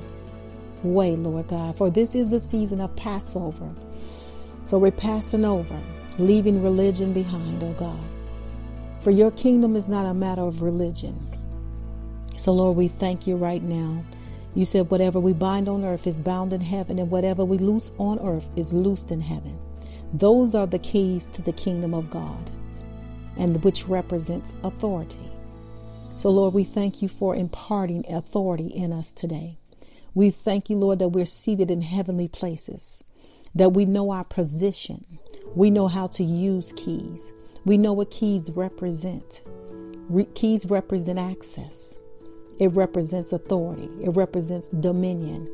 way, 0.82 1.16
Lord 1.16 1.48
God. 1.48 1.78
For 1.78 1.88
this 1.88 2.14
is 2.14 2.30
the 2.30 2.38
season 2.38 2.82
of 2.82 2.94
Passover. 2.94 3.70
So 4.66 4.76
we're 4.76 4.90
passing 4.90 5.46
over, 5.46 5.80
leaving 6.18 6.62
religion 6.62 7.14
behind, 7.14 7.62
oh 7.62 7.72
God. 7.72 8.04
For 9.00 9.12
your 9.12 9.30
kingdom 9.30 9.76
is 9.76 9.88
not 9.88 10.04
a 10.04 10.12
matter 10.12 10.42
of 10.42 10.60
religion. 10.60 11.18
So, 12.36 12.52
Lord, 12.52 12.76
we 12.76 12.88
thank 12.88 13.26
you 13.26 13.36
right 13.36 13.62
now. 13.62 14.04
You 14.54 14.64
said, 14.64 14.90
whatever 14.90 15.18
we 15.18 15.32
bind 15.32 15.68
on 15.68 15.84
earth 15.84 16.06
is 16.06 16.20
bound 16.20 16.52
in 16.52 16.60
heaven, 16.60 16.98
and 16.98 17.10
whatever 17.10 17.44
we 17.44 17.58
loose 17.58 17.90
on 17.98 18.18
earth 18.20 18.46
is 18.56 18.72
loosed 18.72 19.10
in 19.10 19.20
heaven. 19.20 19.58
Those 20.12 20.54
are 20.54 20.66
the 20.66 20.78
keys 20.78 21.28
to 21.28 21.42
the 21.42 21.52
kingdom 21.52 21.94
of 21.94 22.10
God, 22.10 22.50
and 23.36 23.62
which 23.64 23.86
represents 23.88 24.52
authority. 24.62 25.32
So, 26.18 26.30
Lord, 26.30 26.54
we 26.54 26.64
thank 26.64 27.00
you 27.00 27.08
for 27.08 27.34
imparting 27.34 28.04
authority 28.12 28.66
in 28.66 28.92
us 28.92 29.12
today. 29.12 29.58
We 30.14 30.30
thank 30.30 30.68
you, 30.68 30.76
Lord, 30.76 30.98
that 30.98 31.08
we're 31.08 31.24
seated 31.24 31.70
in 31.70 31.80
heavenly 31.80 32.28
places, 32.28 33.02
that 33.54 33.70
we 33.70 33.86
know 33.86 34.10
our 34.10 34.24
position, 34.24 35.06
we 35.54 35.70
know 35.70 35.88
how 35.88 36.06
to 36.08 36.24
use 36.24 36.72
keys. 36.76 37.32
We 37.64 37.78
know 37.78 37.92
what 37.92 38.10
keys 38.10 38.50
represent. 38.50 39.42
Re- 40.08 40.24
keys 40.34 40.66
represent 40.66 41.18
access, 41.18 41.96
it 42.62 42.68
represents 42.68 43.32
authority, 43.32 43.88
it 44.00 44.10
represents 44.10 44.68
dominion, 44.68 45.50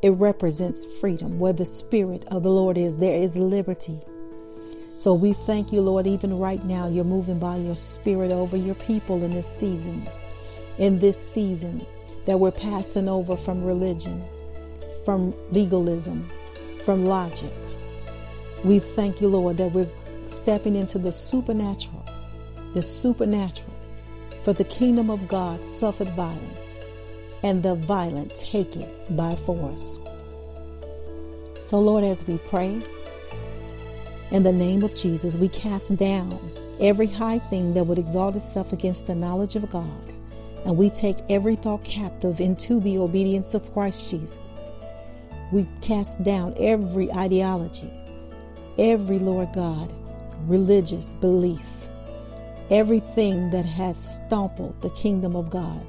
it 0.00 0.12
represents 0.12 0.86
freedom. 0.98 1.38
Where 1.38 1.52
the 1.52 1.66
Spirit 1.66 2.24
of 2.28 2.42
the 2.42 2.50
Lord 2.50 2.78
is, 2.78 2.96
there 2.96 3.22
is 3.22 3.36
liberty. 3.36 4.00
So 4.96 5.12
we 5.12 5.34
thank 5.34 5.74
you, 5.74 5.82
Lord, 5.82 6.06
even 6.06 6.38
right 6.38 6.64
now, 6.64 6.88
you're 6.88 7.04
moving 7.04 7.38
by 7.38 7.56
your 7.56 7.76
Spirit 7.76 8.30
over 8.32 8.56
your 8.56 8.76
people 8.76 9.22
in 9.22 9.32
this 9.32 9.46
season. 9.46 10.08
In 10.78 11.00
this 11.00 11.18
season, 11.18 11.84
that 12.24 12.40
we're 12.40 12.50
passing 12.50 13.10
over 13.10 13.36
from 13.36 13.62
religion, 13.62 14.24
from 15.04 15.34
legalism, 15.52 16.26
from 16.82 17.04
logic. 17.04 17.52
We 18.64 18.78
thank 18.78 19.20
you, 19.20 19.28
Lord, 19.28 19.58
that 19.58 19.72
we're 19.72 19.90
stepping 20.28 20.76
into 20.76 20.98
the 20.98 21.12
supernatural, 21.12 22.06
the 22.72 22.80
supernatural. 22.80 23.67
For 24.48 24.54
the 24.54 24.64
kingdom 24.64 25.10
of 25.10 25.28
God 25.28 25.62
suffered 25.62 26.08
violence, 26.16 26.78
and 27.42 27.62
the 27.62 27.74
violent 27.74 28.34
take 28.34 28.76
it 28.76 29.14
by 29.14 29.36
force. 29.36 30.00
So, 31.62 31.78
Lord, 31.78 32.02
as 32.02 32.26
we 32.26 32.38
pray, 32.38 32.80
in 34.30 34.44
the 34.44 34.52
name 34.52 34.84
of 34.84 34.94
Jesus, 34.94 35.36
we 35.36 35.50
cast 35.50 35.94
down 35.98 36.40
every 36.80 37.08
high 37.08 37.40
thing 37.40 37.74
that 37.74 37.84
would 37.84 37.98
exalt 37.98 38.36
itself 38.36 38.72
against 38.72 39.06
the 39.06 39.14
knowledge 39.14 39.54
of 39.54 39.68
God, 39.68 40.14
and 40.64 40.78
we 40.78 40.88
take 40.88 41.18
every 41.28 41.56
thought 41.56 41.84
captive 41.84 42.40
into 42.40 42.80
the 42.80 42.96
obedience 42.96 43.52
of 43.52 43.70
Christ 43.74 44.10
Jesus. 44.10 44.72
We 45.52 45.68
cast 45.82 46.22
down 46.24 46.54
every 46.58 47.12
ideology, 47.12 47.92
every, 48.78 49.18
Lord 49.18 49.52
God, 49.52 49.92
religious 50.46 51.16
belief, 51.16 51.77
everything 52.70 53.50
that 53.50 53.64
has 53.64 54.16
stumbled 54.16 54.80
the 54.80 54.90
kingdom 54.90 55.36
of 55.36 55.50
God. 55.50 55.86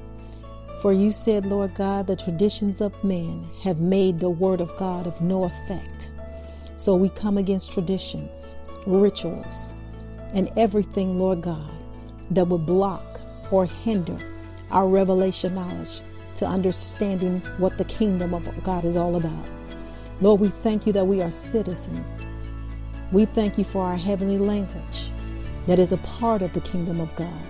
For 0.82 0.92
you 0.92 1.12
said, 1.12 1.46
Lord 1.46 1.74
God, 1.74 2.06
the 2.06 2.16
traditions 2.16 2.80
of 2.80 3.04
men 3.04 3.48
have 3.62 3.80
made 3.80 4.18
the 4.18 4.30
word 4.30 4.60
of 4.60 4.74
God 4.76 5.06
of 5.06 5.20
no 5.20 5.44
effect. 5.44 6.08
So 6.76 6.94
we 6.94 7.10
come 7.10 7.36
against 7.36 7.72
traditions, 7.72 8.56
rituals, 8.86 9.74
and 10.32 10.50
everything, 10.56 11.18
Lord 11.18 11.42
God, 11.42 11.70
that 12.30 12.48
would 12.48 12.64
block 12.64 13.20
or 13.50 13.66
hinder 13.66 14.18
our 14.70 14.88
revelation 14.88 15.54
knowledge 15.54 16.00
to 16.36 16.46
understanding 16.46 17.40
what 17.58 17.76
the 17.76 17.84
kingdom 17.84 18.32
of 18.32 18.48
God 18.64 18.84
is 18.84 18.96
all 18.96 19.16
about. 19.16 19.46
Lord, 20.20 20.40
we 20.40 20.48
thank 20.48 20.86
you 20.86 20.92
that 20.94 21.06
we 21.06 21.20
are 21.20 21.30
citizens 21.30 22.20
we 23.12 23.24
thank 23.24 23.58
you 23.58 23.64
for 23.64 23.84
our 23.84 23.96
heavenly 23.96 24.38
language 24.38 25.10
that 25.66 25.78
is 25.78 25.92
a 25.92 25.96
part 25.98 26.42
of 26.42 26.52
the 26.52 26.60
kingdom 26.60 27.00
of 27.00 27.14
God. 27.16 27.46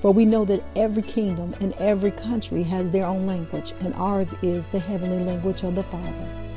For 0.00 0.12
we 0.12 0.24
know 0.24 0.44
that 0.44 0.62
every 0.76 1.02
kingdom 1.02 1.54
and 1.60 1.72
every 1.74 2.10
country 2.10 2.62
has 2.64 2.90
their 2.90 3.06
own 3.06 3.26
language, 3.26 3.72
and 3.80 3.94
ours 3.94 4.34
is 4.42 4.66
the 4.68 4.78
heavenly 4.78 5.24
language 5.24 5.62
of 5.62 5.74
the 5.74 5.82
Father. 5.84 6.52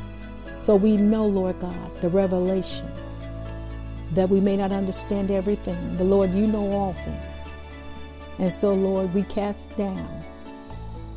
So 0.61 0.75
we 0.75 0.97
know, 0.97 1.25
Lord 1.25 1.59
God, 1.59 2.01
the 2.01 2.09
revelation 2.09 2.89
that 4.13 4.29
we 4.29 4.39
may 4.39 4.57
not 4.57 4.71
understand 4.71 5.31
everything, 5.31 5.95
but 5.97 6.05
Lord, 6.05 6.33
you 6.33 6.47
know 6.47 6.71
all 6.71 6.93
things. 6.93 7.57
And 8.39 8.51
so, 8.51 8.73
Lord, 8.73 9.13
we 9.13 9.23
cast 9.23 9.75
down 9.77 10.23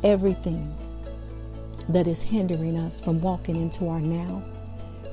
everything 0.03 0.73
that 1.89 2.07
is 2.07 2.21
hindering 2.21 2.77
us 2.77 3.01
from 3.01 3.21
walking 3.21 3.55
into 3.55 3.87
our 3.87 3.99
now 3.99 4.43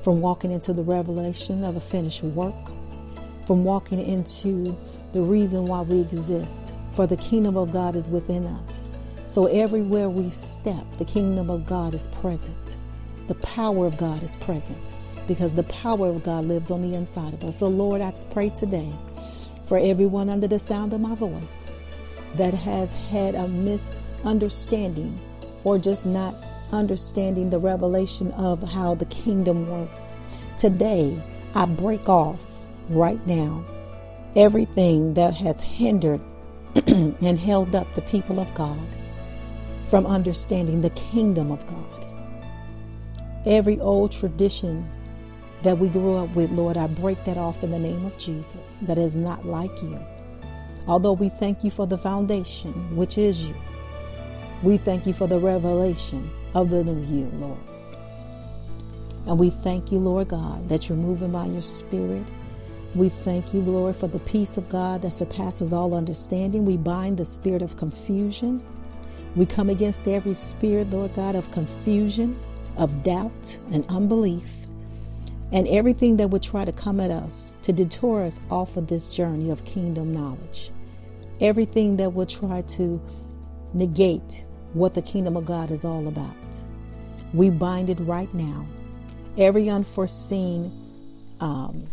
from 0.03 0.21
walking 0.21 0.51
into 0.51 0.73
the 0.73 0.83
revelation 0.83 1.63
of 1.63 1.75
a 1.75 1.79
finished 1.79 2.23
work, 2.23 2.55
from 3.49 3.63
walking 3.63 3.99
into 3.99 4.77
the 5.11 5.23
reason 5.23 5.65
why 5.65 5.81
we 5.81 6.01
exist. 6.01 6.71
For 6.93 7.07
the 7.07 7.17
kingdom 7.17 7.57
of 7.57 7.71
God 7.71 7.95
is 7.95 8.07
within 8.07 8.45
us. 8.45 8.91
So 9.25 9.47
everywhere 9.47 10.07
we 10.07 10.29
step, 10.29 10.85
the 10.99 11.05
kingdom 11.05 11.49
of 11.49 11.65
God 11.65 11.95
is 11.95 12.05
present. 12.21 12.77
The 13.27 13.33
power 13.33 13.87
of 13.87 13.97
God 13.97 14.21
is 14.21 14.35
present 14.35 14.91
because 15.27 15.55
the 15.55 15.63
power 15.63 16.09
of 16.09 16.21
God 16.21 16.45
lives 16.45 16.69
on 16.69 16.83
the 16.83 16.95
inside 16.95 17.33
of 17.33 17.43
us. 17.43 17.57
So, 17.57 17.67
Lord, 17.67 18.01
I 18.01 18.11
pray 18.29 18.51
today 18.51 18.93
for 19.65 19.79
everyone 19.79 20.29
under 20.29 20.47
the 20.47 20.59
sound 20.59 20.93
of 20.93 21.01
my 21.01 21.15
voice 21.15 21.71
that 22.35 22.53
has 22.53 22.93
had 22.93 23.33
a 23.33 23.47
misunderstanding 23.47 25.19
or 25.63 25.79
just 25.79 26.05
not 26.05 26.35
understanding 26.71 27.49
the 27.49 27.57
revelation 27.57 28.31
of 28.33 28.61
how 28.61 28.93
the 28.93 29.05
kingdom 29.05 29.67
works. 29.67 30.13
Today, 30.55 31.19
I 31.55 31.65
break 31.65 32.07
off 32.07 32.45
right 32.89 33.25
now 33.27 33.63
everything 34.35 35.13
that 35.15 35.33
has 35.33 35.61
hindered 35.61 36.21
and 36.87 37.39
held 37.39 37.75
up 37.75 37.91
the 37.93 38.01
people 38.03 38.39
of 38.39 38.53
God 38.53 38.87
from 39.89 40.05
understanding 40.05 40.81
the 40.81 40.91
kingdom 40.91 41.51
of 41.51 41.65
God. 41.67 42.05
Every 43.45 43.79
old 43.79 44.11
tradition 44.11 44.87
that 45.63 45.77
we 45.77 45.89
grew 45.89 46.15
up 46.15 46.33
with, 46.35 46.51
Lord, 46.51 46.77
I 46.77 46.87
break 46.87 47.23
that 47.25 47.37
off 47.37 47.63
in 47.63 47.71
the 47.71 47.79
name 47.79 48.05
of 48.05 48.17
Jesus 48.17 48.79
that 48.83 48.97
is 48.97 49.15
not 49.15 49.45
like 49.45 49.81
you. 49.81 49.99
Although 50.87 51.13
we 51.13 51.29
thank 51.29 51.63
you 51.63 51.71
for 51.71 51.87
the 51.87 51.97
foundation, 51.97 52.95
which 52.95 53.17
is 53.17 53.49
you, 53.49 53.55
we 54.63 54.77
thank 54.77 55.07
you 55.07 55.13
for 55.13 55.27
the 55.27 55.39
revelation 55.39 56.29
of 56.53 56.69
the 56.69 56.83
new 56.83 57.01
you, 57.15 57.29
Lord. 57.33 57.59
And 59.25 59.39
we 59.39 59.49
thank 59.49 59.91
you, 59.91 59.99
Lord 59.99 60.29
God, 60.29 60.69
that 60.69 60.87
you're 60.87 60.97
moving 60.97 61.31
by 61.31 61.45
your 61.45 61.61
spirit. 61.61 62.23
We 62.95 63.09
thank 63.09 63.53
you, 63.53 63.61
Lord, 63.61 63.95
for 63.95 64.07
the 64.07 64.19
peace 64.19 64.57
of 64.57 64.69
God 64.69 65.03
that 65.03 65.13
surpasses 65.13 65.73
all 65.73 65.93
understanding. 65.93 66.65
We 66.65 66.77
bind 66.77 67.17
the 67.17 67.25
spirit 67.25 67.61
of 67.61 67.77
confusion. 67.77 68.63
We 69.35 69.45
come 69.45 69.69
against 69.69 70.07
every 70.07 70.33
spirit, 70.33 70.89
Lord 70.89 71.13
God, 71.13 71.35
of 71.35 71.51
confusion, 71.51 72.39
of 72.77 73.03
doubt, 73.03 73.59
and 73.71 73.85
unbelief 73.89 74.65
and 75.51 75.67
everything 75.67 76.17
that 76.17 76.29
would 76.29 76.43
try 76.43 76.63
to 76.63 76.71
come 76.71 76.99
at 76.99 77.11
us 77.11 77.53
to 77.63 77.73
detour 77.73 78.23
us 78.23 78.39
off 78.51 78.77
of 78.77 78.87
this 78.87 79.07
journey 79.13 79.49
of 79.49 79.65
kingdom 79.65 80.11
knowledge. 80.11 80.71
Everything 81.41 81.97
that 81.97 82.13
would 82.13 82.29
try 82.29 82.61
to 82.61 83.01
negate 83.73 84.45
what 84.73 84.93
the 84.93 85.01
kingdom 85.01 85.35
of 85.35 85.45
God 85.45 85.71
is 85.71 85.83
all 85.83 86.07
about. 86.07 86.35
We 87.33 87.49
bind 87.49 87.89
it 87.89 87.99
right 88.01 88.31
now. 88.33 88.67
Every 89.37 89.69
unforeseen 89.69 90.71
um, 91.39 91.87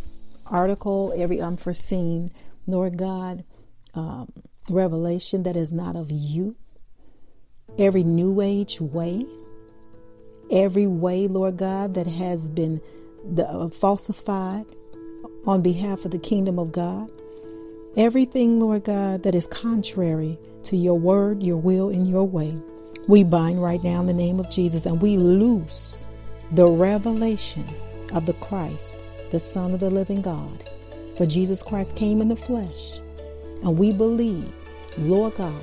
article, 0.50 1.12
every 1.16 1.40
unforeseen, 1.40 2.32
Lord 2.66 2.96
God, 2.96 3.44
um, 3.94 4.32
revelation 4.68 5.42
that 5.44 5.56
is 5.56 5.72
not 5.72 5.96
of 5.96 6.11
you, 6.11 6.56
every 7.78 8.04
new 8.04 8.40
age 8.40 8.80
way, 8.80 9.26
every 10.50 10.87
way, 10.87 11.28
Lord 11.28 11.56
God, 11.56 11.94
that 11.94 12.06
has 12.06 12.50
been 12.50 12.80
the, 13.24 13.48
uh, 13.48 13.68
falsified 13.68 14.66
on 15.46 15.62
behalf 15.62 16.04
of 16.04 16.11
the 16.11 16.18
kingdom 16.18 16.59
of 16.59 16.72
God. 16.72 17.11
Everything, 17.96 18.61
Lord 18.61 18.85
God, 18.85 19.22
that 19.22 19.35
is 19.35 19.46
contrary 19.46 20.38
to 20.64 20.76
your 20.76 20.98
word, 20.98 21.42
your 21.42 21.56
will, 21.56 21.88
and 21.88 22.09
your 22.09 22.24
way, 22.24 22.54
we 23.09 23.22
bind 23.22 23.62
right 23.62 23.82
now 23.85 24.00
in 24.00 24.06
the 24.06 24.12
name 24.12 24.40
of 24.40 24.50
Jesus 24.50 24.85
and 24.85 25.00
we 25.00 25.16
loose 25.16 26.06
the 26.52 26.66
revelation 26.66 27.64
of 28.12 28.26
the 28.26 28.32
Christ, 28.35 29.04
the 29.31 29.39
Son 29.39 29.73
of 29.73 29.81
the 29.81 29.91
living 29.91 30.23
God. 30.23 30.69
For 31.17 31.27
Jesus 31.27 31.62
Christ 31.62 31.97
came 31.97 32.21
in 32.21 32.29
the 32.29 32.37
flesh, 32.37 33.01
and 33.62 33.79
we 33.79 33.93
believe, 33.93 34.53
Lord 34.99 35.37
God, 35.37 35.62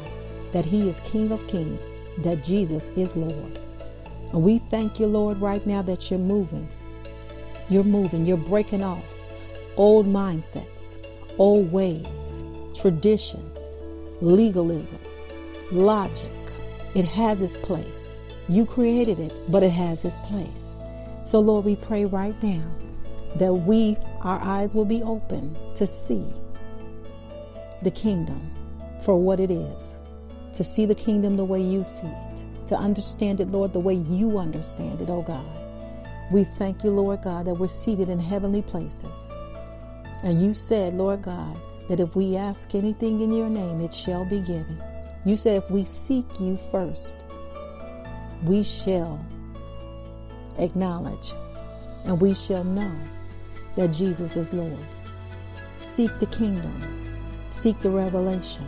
that 0.52 0.65
He 0.65 0.89
is 0.89 1.02
King 1.02 1.32
of 1.32 1.47
kings, 1.47 1.97
that 2.19 2.43
Jesus 2.43 2.89
is 2.95 3.15
Lord. 3.15 3.60
And 4.32 4.43
we 4.43 4.60
thank 4.60 4.99
you, 4.99 5.08
Lord, 5.08 5.39
right 5.39 5.65
now 5.65 5.82
that 5.84 6.10
you're 6.10 6.19
moving 6.19 6.67
you're 7.69 7.84
moving, 7.84 8.26
you're 8.26 8.38
breaking 8.38 8.84
off 8.84 9.04
old 9.78 10.06
mindsets, 10.06 10.97
old 11.38 11.71
ways, 11.71 12.43
traditions, 12.80 13.73
legalism, 14.21 14.99
logic. 15.71 16.30
It 16.93 17.06
has 17.06 17.41
its 17.41 17.58
place. 17.58 18.19
You 18.47 18.65
created 18.65 19.19
it, 19.19 19.34
but 19.49 19.63
it 19.63 19.71
has 19.71 20.06
its 20.06 20.17
place. 20.28 20.78
So, 21.26 21.39
Lord, 21.39 21.65
we 21.65 21.76
pray 21.76 22.06
right 22.06 22.36
now 22.43 22.63
that 23.35 23.53
we, 23.53 23.97
our 24.21 24.39
eyes 24.41 24.75
will 24.75 24.85
be 24.85 25.01
open 25.03 25.57
to 25.75 25.87
see 25.87 26.25
the 27.81 27.91
kingdom 27.91 28.51
for 29.03 29.19
what 29.19 29.39
it 29.39 29.51
is, 29.51 29.95
to 30.53 30.63
see 30.63 30.85
the 30.85 30.95
kingdom 30.95 31.35
the 31.35 31.45
way 31.45 31.61
you 31.61 31.83
see 31.83 32.07
it, 32.07 32.43
to 32.67 32.75
understand 32.75 33.39
it, 33.39 33.49
Lord, 33.49 33.73
the 33.73 33.79
way 33.79 33.95
you 33.95 34.37
understand 34.37 35.01
it, 35.01 35.09
oh 35.09 35.21
God. 35.21 35.45
We 36.31 36.45
thank 36.45 36.83
you, 36.83 36.91
Lord 36.91 37.21
God, 37.21 37.45
that 37.45 37.55
we're 37.55 37.67
seated 37.67 38.09
in 38.09 38.19
heavenly 38.19 38.61
places. 38.61 39.31
And 40.23 40.41
you 40.41 40.53
said, 40.53 40.93
Lord 40.93 41.21
God, 41.21 41.59
that 41.89 41.99
if 41.99 42.15
we 42.15 42.37
ask 42.37 42.73
anything 42.73 43.21
in 43.21 43.33
your 43.33 43.49
name, 43.49 43.81
it 43.81 43.93
shall 43.93 44.23
be 44.25 44.39
given. 44.39 44.81
You 45.25 45.35
said 45.35 45.63
if 45.63 45.69
we 45.69 45.85
seek 45.85 46.25
you 46.39 46.57
first, 46.57 47.25
we 48.45 48.63
shall 48.63 49.23
acknowledge 50.57 51.33
and 52.05 52.19
we 52.19 52.33
shall 52.33 52.63
know 52.63 52.93
that 53.75 53.88
Jesus 53.88 54.36
is 54.36 54.53
Lord. 54.53 54.77
Seek 55.75 56.17
the 56.19 56.25
kingdom, 56.27 57.13
seek 57.49 57.79
the 57.81 57.89
revelation. 57.89 58.67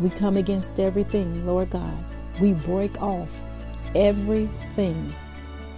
We 0.00 0.10
come 0.10 0.36
against 0.36 0.80
everything, 0.80 1.46
Lord 1.46 1.70
God. 1.70 2.04
We 2.40 2.54
break 2.54 3.00
off 3.00 3.40
everything 3.94 5.14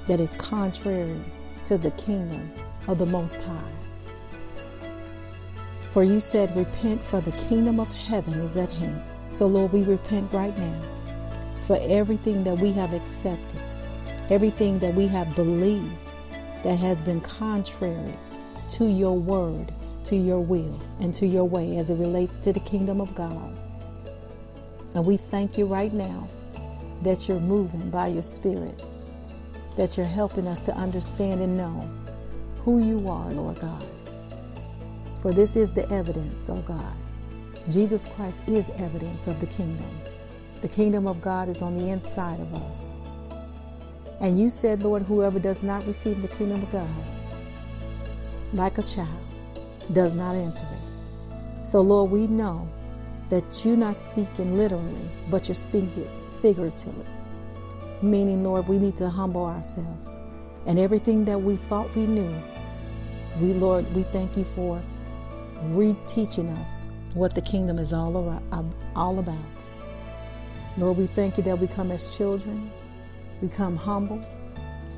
that 0.06 0.20
is 0.20 0.30
contrary 0.32 1.20
to 1.66 1.78
the 1.78 1.90
kingdom 1.92 2.52
of 2.87 2.98
the 2.98 3.06
Most 3.06 3.40
High. 3.42 3.72
For 5.92 6.02
you 6.04 6.20
said, 6.20 6.56
Repent, 6.56 7.04
for 7.04 7.20
the 7.20 7.32
kingdom 7.32 7.80
of 7.80 7.92
heaven 7.92 8.34
is 8.40 8.56
at 8.56 8.70
hand. 8.70 9.02
So, 9.32 9.46
Lord, 9.46 9.72
we 9.72 9.82
repent 9.82 10.32
right 10.32 10.56
now 10.58 10.82
for 11.66 11.78
everything 11.80 12.44
that 12.44 12.58
we 12.58 12.72
have 12.72 12.94
accepted, 12.94 13.60
everything 14.30 14.78
that 14.80 14.94
we 14.94 15.06
have 15.06 15.34
believed 15.34 16.03
that 16.64 16.77
has 16.77 17.03
been 17.03 17.20
contrary 17.20 18.14
to 18.72 18.87
your 18.87 19.16
word, 19.16 19.72
to 20.05 20.16
your 20.16 20.40
will, 20.40 20.81
and 21.00 21.14
to 21.14 21.27
your 21.27 21.44
way 21.44 21.77
as 21.77 21.90
it 21.90 21.94
relates 21.94 22.38
to 22.38 22.53
the 22.53 22.61
kingdom 22.61 23.00
of 23.00 23.14
God. 23.14 23.57
And 24.94 25.07
we 25.07 25.16
thank 25.16 25.57
you 25.57 25.66
right 25.66 25.92
now 25.92 26.29
that 27.03 27.29
you're 27.29 27.40
moving 27.40 27.90
by 27.90 28.09
your 28.09 28.22
spirit 28.22 28.83
that 29.77 29.96
you're 29.96 30.07
helping 30.07 30.46
us 30.46 30.62
to 30.62 30.74
understand 30.74 31.40
and 31.40 31.57
know 31.57 31.88
who 32.64 32.85
you 32.85 33.09
are, 33.09 33.31
Lord 33.33 33.59
God. 33.61 33.85
For 35.20 35.33
this 35.33 35.57
is 35.57 35.72
the 35.72 35.90
evidence, 35.90 36.48
oh 36.48 36.61
God. 36.62 36.94
Jesus 37.70 38.07
Christ 38.07 38.42
is 38.46 38.70
evidence 38.77 39.27
of 39.27 39.40
the 39.40 39.46
kingdom. 39.46 39.90
The 40.61 40.68
kingdom 40.68 41.07
of 41.07 41.20
God 41.20 41.48
is 41.48 41.62
on 41.62 41.77
the 41.79 41.88
inside 41.88 42.40
of 42.40 42.55
us. 42.55 42.93
And 44.24 44.40
you 44.40 44.48
said, 44.48 44.82
Lord, 44.82 45.02
whoever 45.02 45.38
does 45.38 45.62
not 45.62 45.87
receive 45.87 46.22
the 46.22 46.28
kingdom 46.28 46.62
of 46.62 46.70
God, 46.70 46.88
like 48.54 48.78
a 48.78 48.82
child, 48.82 49.20
does 49.92 50.14
not 50.14 50.34
enter 50.34 50.64
it. 50.64 51.68
So, 51.68 51.82
Lord, 51.82 52.10
we 52.10 52.26
know 52.26 52.66
that 53.28 53.44
you're 53.62 53.76
not 53.76 53.98
speaking 53.98 54.56
literally, 54.56 55.10
but 55.28 55.46
you're 55.46 55.54
speaking 55.54 56.08
figuratively. 56.40 57.04
Meaning, 58.00 58.44
Lord, 58.44 58.66
we 58.66 58.78
need 58.78 58.96
to 58.96 59.10
humble 59.10 59.44
ourselves. 59.44 60.14
And 60.64 60.78
everything 60.78 61.26
that 61.26 61.42
we 61.42 61.56
thought 61.56 61.94
we 61.94 62.06
knew, 62.06 62.34
we, 63.42 63.52
Lord, 63.52 63.94
we 63.94 64.04
thank 64.04 64.38
you 64.38 64.44
for 64.44 64.82
reteaching 65.64 66.48
us 66.62 66.87
what 67.12 67.34
the 67.34 67.42
kingdom 67.42 67.78
is 67.78 67.92
all, 67.92 68.16
around, 68.16 68.74
all 68.96 69.18
about. 69.18 69.70
Lord, 70.78 70.96
we 70.96 71.08
thank 71.08 71.37
you 71.37 71.42
that 71.42 71.58
we 71.58 71.66
come 71.66 71.92
as 71.92 72.16
children, 72.16 72.72
we 73.44 73.50
come 73.50 73.76
humble, 73.76 74.24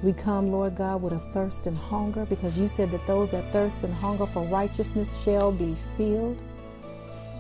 we 0.05 0.13
come, 0.13 0.53
Lord 0.53 0.77
God, 0.77 1.03
with 1.03 1.13
a 1.13 1.19
thirst 1.33 1.67
and 1.67 1.77
hunger 1.77 2.25
because 2.27 2.57
you 2.57 2.69
said 2.69 2.93
that 2.93 3.05
those 3.05 3.29
that 3.31 3.53
thirst 3.53 3.83
and 3.83 3.93
hunger 3.93 4.25
for 4.25 4.45
righteousness 4.45 5.21
shall 5.25 5.51
be 5.51 5.75
filled. 5.97 6.41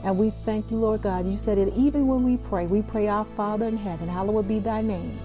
And 0.04 0.18
we 0.18 0.30
thank 0.30 0.68
you, 0.72 0.78
Lord 0.78 1.02
God. 1.02 1.24
You 1.24 1.36
said 1.36 1.58
it 1.58 1.72
even 1.76 2.08
when 2.08 2.24
we 2.24 2.38
pray, 2.38 2.66
we 2.66 2.82
pray, 2.82 3.06
Our 3.06 3.24
Father 3.24 3.66
in 3.66 3.76
heaven, 3.76 4.08
hallowed 4.08 4.48
be 4.48 4.58
thy 4.58 4.82
name. 4.82 5.16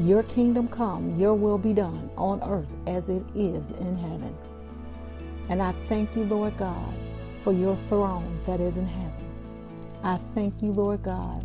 Your 0.00 0.22
kingdom 0.24 0.68
come, 0.68 1.16
your 1.16 1.32
will 1.32 1.56
be 1.56 1.72
done 1.72 2.10
on 2.18 2.42
earth 2.42 2.70
as 2.86 3.08
it 3.08 3.22
is 3.34 3.70
in 3.70 3.96
heaven. 3.96 4.36
And 5.48 5.62
I 5.62 5.72
thank 5.88 6.14
you, 6.14 6.24
Lord 6.24 6.58
God, 6.58 6.94
for 7.40 7.54
your 7.54 7.76
throne 7.76 8.38
that 8.44 8.60
is 8.60 8.76
in 8.76 8.86
heaven. 8.86 9.30
I 10.02 10.18
thank 10.18 10.60
you, 10.60 10.72
Lord 10.72 11.02
God, 11.02 11.42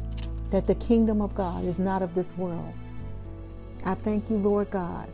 that 0.50 0.68
the 0.68 0.76
kingdom 0.76 1.22
of 1.22 1.34
God 1.34 1.64
is 1.64 1.80
not 1.80 2.02
of 2.02 2.14
this 2.16 2.38
world. 2.38 2.74
I 3.88 3.96
thank 3.96 4.30
you, 4.30 4.36
Lord 4.36 4.70
God, 4.70 5.10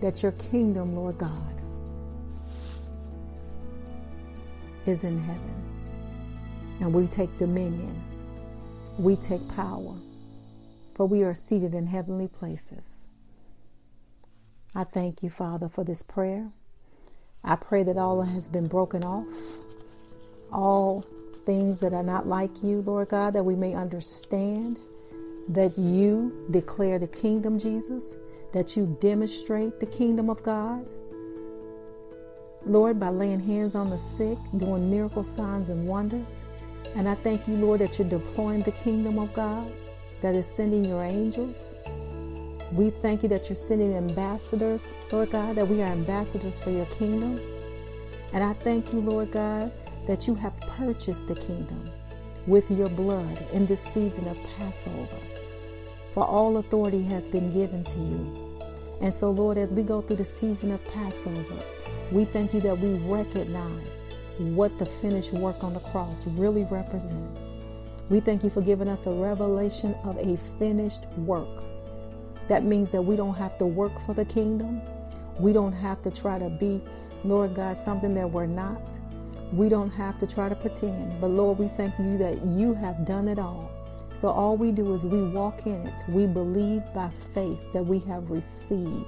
that 0.00 0.22
your 0.22 0.32
kingdom, 0.32 0.96
Lord 0.96 1.18
God, 1.18 1.38
is 4.86 5.04
in 5.04 5.18
heaven. 5.18 5.82
And 6.80 6.94
we 6.94 7.06
take 7.06 7.36
dominion, 7.36 8.02
we 8.98 9.16
take 9.16 9.46
power, 9.54 9.94
for 10.94 11.06
we 11.06 11.22
are 11.22 11.34
seated 11.34 11.74
in 11.74 11.86
heavenly 11.86 12.28
places. 12.28 13.08
I 14.74 14.84
thank 14.84 15.22
you, 15.22 15.30
Father, 15.30 15.68
for 15.68 15.84
this 15.84 16.02
prayer. 16.02 16.50
I 17.44 17.56
pray 17.56 17.82
that 17.82 17.98
all 17.98 18.22
has 18.22 18.48
been 18.48 18.68
broken 18.68 19.04
off, 19.04 19.58
all 20.50 21.04
things 21.44 21.80
that 21.80 21.92
are 21.92 22.02
not 22.02 22.26
like 22.26 22.62
you, 22.62 22.80
Lord 22.80 23.10
God, 23.10 23.34
that 23.34 23.44
we 23.44 23.54
may 23.54 23.74
understand 23.74 24.78
that 25.48 25.76
you 25.76 26.46
declare 26.50 26.98
the 26.98 27.08
kingdom, 27.08 27.58
Jesus, 27.58 28.16
that 28.52 28.76
you 28.76 28.96
demonstrate 29.00 29.80
the 29.80 29.86
kingdom 29.86 30.30
of 30.30 30.42
God. 30.42 30.86
Lord, 32.66 32.98
by 32.98 33.10
laying 33.10 33.40
hands 33.40 33.74
on 33.74 33.90
the 33.90 33.98
sick, 33.98 34.38
doing 34.56 34.90
miracle 34.90 35.24
signs 35.24 35.68
and 35.68 35.86
wonders. 35.86 36.44
And 36.96 37.08
I 37.08 37.14
thank 37.16 37.46
you, 37.46 37.56
Lord, 37.56 37.80
that 37.80 37.98
you're 37.98 38.08
deploying 38.08 38.62
the 38.62 38.72
kingdom 38.72 39.18
of 39.18 39.34
God, 39.34 39.70
that 40.20 40.34
is 40.34 40.46
sending 40.46 40.84
your 40.84 41.04
angels. 41.04 41.76
We 42.72 42.90
thank 42.90 43.22
you 43.22 43.28
that 43.28 43.48
you're 43.48 43.56
sending 43.56 43.94
ambassadors, 43.94 44.96
Lord 45.12 45.30
God, 45.30 45.56
that 45.56 45.68
we 45.68 45.82
are 45.82 45.86
ambassadors 45.86 46.58
for 46.58 46.70
your 46.70 46.86
kingdom. 46.86 47.40
And 48.32 48.42
I 48.42 48.54
thank 48.54 48.92
you, 48.92 49.00
Lord 49.00 49.30
God, 49.30 49.70
that 50.06 50.26
you 50.26 50.34
have 50.34 50.58
purchased 50.60 51.26
the 51.26 51.34
kingdom 51.34 51.90
with 52.46 52.70
your 52.70 52.88
blood 52.88 53.46
in 53.52 53.66
this 53.66 53.82
season 53.82 54.26
of 54.28 54.38
Passover. 54.56 55.18
For 56.14 56.24
all 56.24 56.58
authority 56.58 57.02
has 57.02 57.26
been 57.26 57.52
given 57.52 57.82
to 57.82 57.98
you. 57.98 58.60
And 59.00 59.12
so, 59.12 59.32
Lord, 59.32 59.58
as 59.58 59.74
we 59.74 59.82
go 59.82 60.00
through 60.00 60.18
the 60.18 60.24
season 60.24 60.70
of 60.70 60.84
Passover, 60.84 61.58
we 62.12 62.24
thank 62.24 62.54
you 62.54 62.60
that 62.60 62.78
we 62.78 62.94
recognize 62.98 64.04
what 64.38 64.78
the 64.78 64.86
finished 64.86 65.32
work 65.32 65.64
on 65.64 65.74
the 65.74 65.80
cross 65.80 66.24
really 66.28 66.68
represents. 66.70 67.42
We 68.10 68.20
thank 68.20 68.44
you 68.44 68.50
for 68.50 68.62
giving 68.62 68.86
us 68.86 69.08
a 69.08 69.10
revelation 69.10 69.96
of 70.04 70.16
a 70.18 70.36
finished 70.36 71.08
work. 71.16 71.64
That 72.46 72.62
means 72.62 72.92
that 72.92 73.02
we 73.02 73.16
don't 73.16 73.34
have 73.34 73.58
to 73.58 73.66
work 73.66 73.98
for 74.06 74.14
the 74.14 74.24
kingdom. 74.24 74.82
We 75.40 75.52
don't 75.52 75.72
have 75.72 76.00
to 76.02 76.12
try 76.12 76.38
to 76.38 76.48
be, 76.48 76.80
Lord 77.24 77.56
God, 77.56 77.76
something 77.76 78.14
that 78.14 78.30
we're 78.30 78.46
not. 78.46 79.00
We 79.52 79.68
don't 79.68 79.90
have 79.90 80.18
to 80.18 80.28
try 80.28 80.48
to 80.48 80.54
pretend. 80.54 81.20
But 81.20 81.30
Lord, 81.30 81.58
we 81.58 81.66
thank 81.66 81.98
you 81.98 82.18
that 82.18 82.40
you 82.44 82.72
have 82.74 83.04
done 83.04 83.26
it 83.26 83.40
all. 83.40 83.73
So 84.24 84.30
all 84.30 84.56
we 84.56 84.72
do 84.72 84.94
is 84.94 85.04
we 85.04 85.22
walk 85.22 85.66
in 85.66 85.86
it. 85.86 86.02
We 86.08 86.26
believe 86.26 86.82
by 86.94 87.10
faith 87.34 87.60
that 87.74 87.84
we 87.84 87.98
have 88.08 88.30
received 88.30 89.04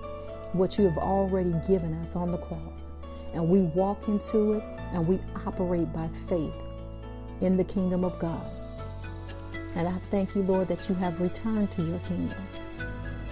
what 0.53 0.77
you 0.77 0.85
have 0.85 0.99
already 0.99 1.55
given 1.67 1.95
us 2.03 2.17
on 2.17 2.31
the 2.31 2.37
cross. 2.37 2.93
And 3.33 3.49
we 3.49 3.61
walk 3.61 4.09
into 4.09 4.53
it 4.53 4.65
and 4.93 5.09
we 5.09 5.19
operate 5.47 5.91
by 5.91 6.09
faith 6.29 6.53
in 7.41 7.57
the 7.57 7.65
kingdom 7.65 8.05
of 8.05 8.19
God. 8.19 8.47
And 9.75 9.89
I 9.89 9.95
thank 10.11 10.35
you, 10.35 10.43
Lord, 10.43 10.69
that 10.69 10.87
you 10.91 10.95
have 10.97 11.19
returned 11.19 11.71
to 11.71 11.83
your 11.83 11.99
kingdom, 12.01 12.37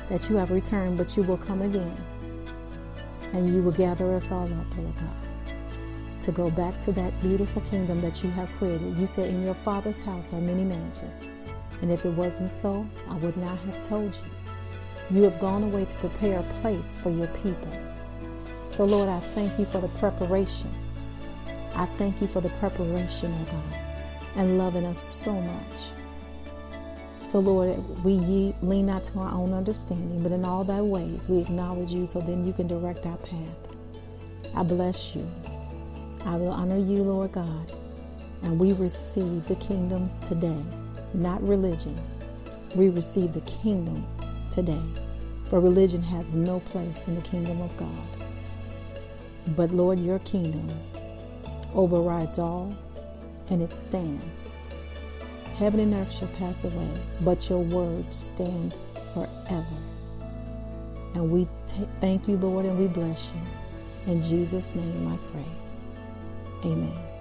that 0.08 0.30
you 0.30 0.36
have 0.36 0.50
returned, 0.50 0.96
but 0.96 1.18
you 1.18 1.22
will 1.22 1.36
come 1.36 1.60
again 1.60 2.02
and 3.34 3.54
you 3.54 3.62
will 3.62 3.72
gather 3.72 4.14
us 4.14 4.32
all 4.32 4.44
up, 4.44 4.76
Lord 4.78 4.94
God, 4.96 6.22
to 6.22 6.32
go 6.32 6.50
back 6.50 6.80
to 6.80 6.92
that 6.92 7.20
beautiful 7.20 7.60
kingdom 7.60 8.00
that 8.00 8.24
you 8.24 8.30
have 8.30 8.50
created. 8.52 8.96
You 8.96 9.06
said, 9.06 9.28
In 9.28 9.44
your 9.44 9.52
Father's 9.56 10.00
house 10.00 10.32
are 10.32 10.40
many 10.40 10.64
mansions. 10.64 11.26
And 11.84 11.92
if 11.92 12.06
it 12.06 12.14
wasn't 12.14 12.50
so, 12.50 12.88
I 13.10 13.16
would 13.16 13.36
not 13.36 13.58
have 13.58 13.82
told 13.82 14.14
you. 14.14 15.18
You 15.18 15.22
have 15.24 15.38
gone 15.38 15.64
away 15.64 15.84
to 15.84 15.96
prepare 15.98 16.38
a 16.38 16.42
place 16.62 16.96
for 16.96 17.10
your 17.10 17.26
people. 17.26 17.70
So, 18.70 18.86
Lord, 18.86 19.10
I 19.10 19.20
thank 19.20 19.58
you 19.58 19.66
for 19.66 19.82
the 19.82 19.88
preparation. 19.88 20.72
I 21.74 21.84
thank 21.84 22.22
you 22.22 22.26
for 22.26 22.40
the 22.40 22.48
preparation, 22.58 23.36
oh 23.38 23.52
God, 23.52 23.78
and 24.36 24.56
loving 24.56 24.86
us 24.86 24.98
so 24.98 25.38
much. 25.38 25.92
So, 27.22 27.40
Lord, 27.40 27.76
we 28.02 28.14
lean 28.62 28.86
not 28.86 29.04
to 29.04 29.18
our 29.18 29.32
own 29.32 29.52
understanding, 29.52 30.22
but 30.22 30.32
in 30.32 30.42
all 30.46 30.64
thy 30.64 30.80
ways 30.80 31.28
we 31.28 31.40
acknowledge 31.40 31.92
you 31.92 32.06
so 32.06 32.18
then 32.18 32.46
you 32.46 32.54
can 32.54 32.66
direct 32.66 33.04
our 33.04 33.18
path. 33.18 33.76
I 34.54 34.62
bless 34.62 35.14
you. 35.14 35.30
I 36.24 36.36
will 36.36 36.48
honor 36.48 36.78
you, 36.78 37.02
Lord 37.02 37.32
God, 37.32 37.72
and 38.42 38.58
we 38.58 38.72
receive 38.72 39.46
the 39.48 39.56
kingdom 39.56 40.10
today, 40.22 40.64
not 41.14 41.46
religion. 41.46 41.98
We 42.74 42.88
receive 42.88 43.32
the 43.32 43.40
kingdom 43.42 44.06
today, 44.50 44.82
for 45.48 45.60
religion 45.60 46.02
has 46.02 46.34
no 46.34 46.60
place 46.60 47.08
in 47.08 47.14
the 47.14 47.22
kingdom 47.22 47.60
of 47.62 47.76
God. 47.76 48.26
But, 49.56 49.70
Lord, 49.70 49.98
your 49.98 50.18
kingdom 50.20 50.68
overrides 51.74 52.38
all, 52.38 52.74
and 53.50 53.62
it 53.62 53.76
stands. 53.76 54.58
Heaven 55.56 55.80
and 55.80 55.94
earth 55.94 56.12
shall 56.12 56.28
pass 56.28 56.64
away, 56.64 56.90
but 57.20 57.48
your 57.48 57.60
word 57.60 58.12
stands 58.12 58.86
forever. 59.12 59.64
And 61.14 61.30
we 61.30 61.46
t- 61.68 61.88
thank 62.00 62.26
you, 62.26 62.36
Lord, 62.36 62.66
and 62.66 62.76
we 62.78 62.88
bless 62.88 63.32
you. 63.32 64.12
In 64.12 64.20
Jesus' 64.20 64.74
name 64.74 65.06
I 65.06 65.16
pray. 65.30 66.70
Amen. 66.70 67.13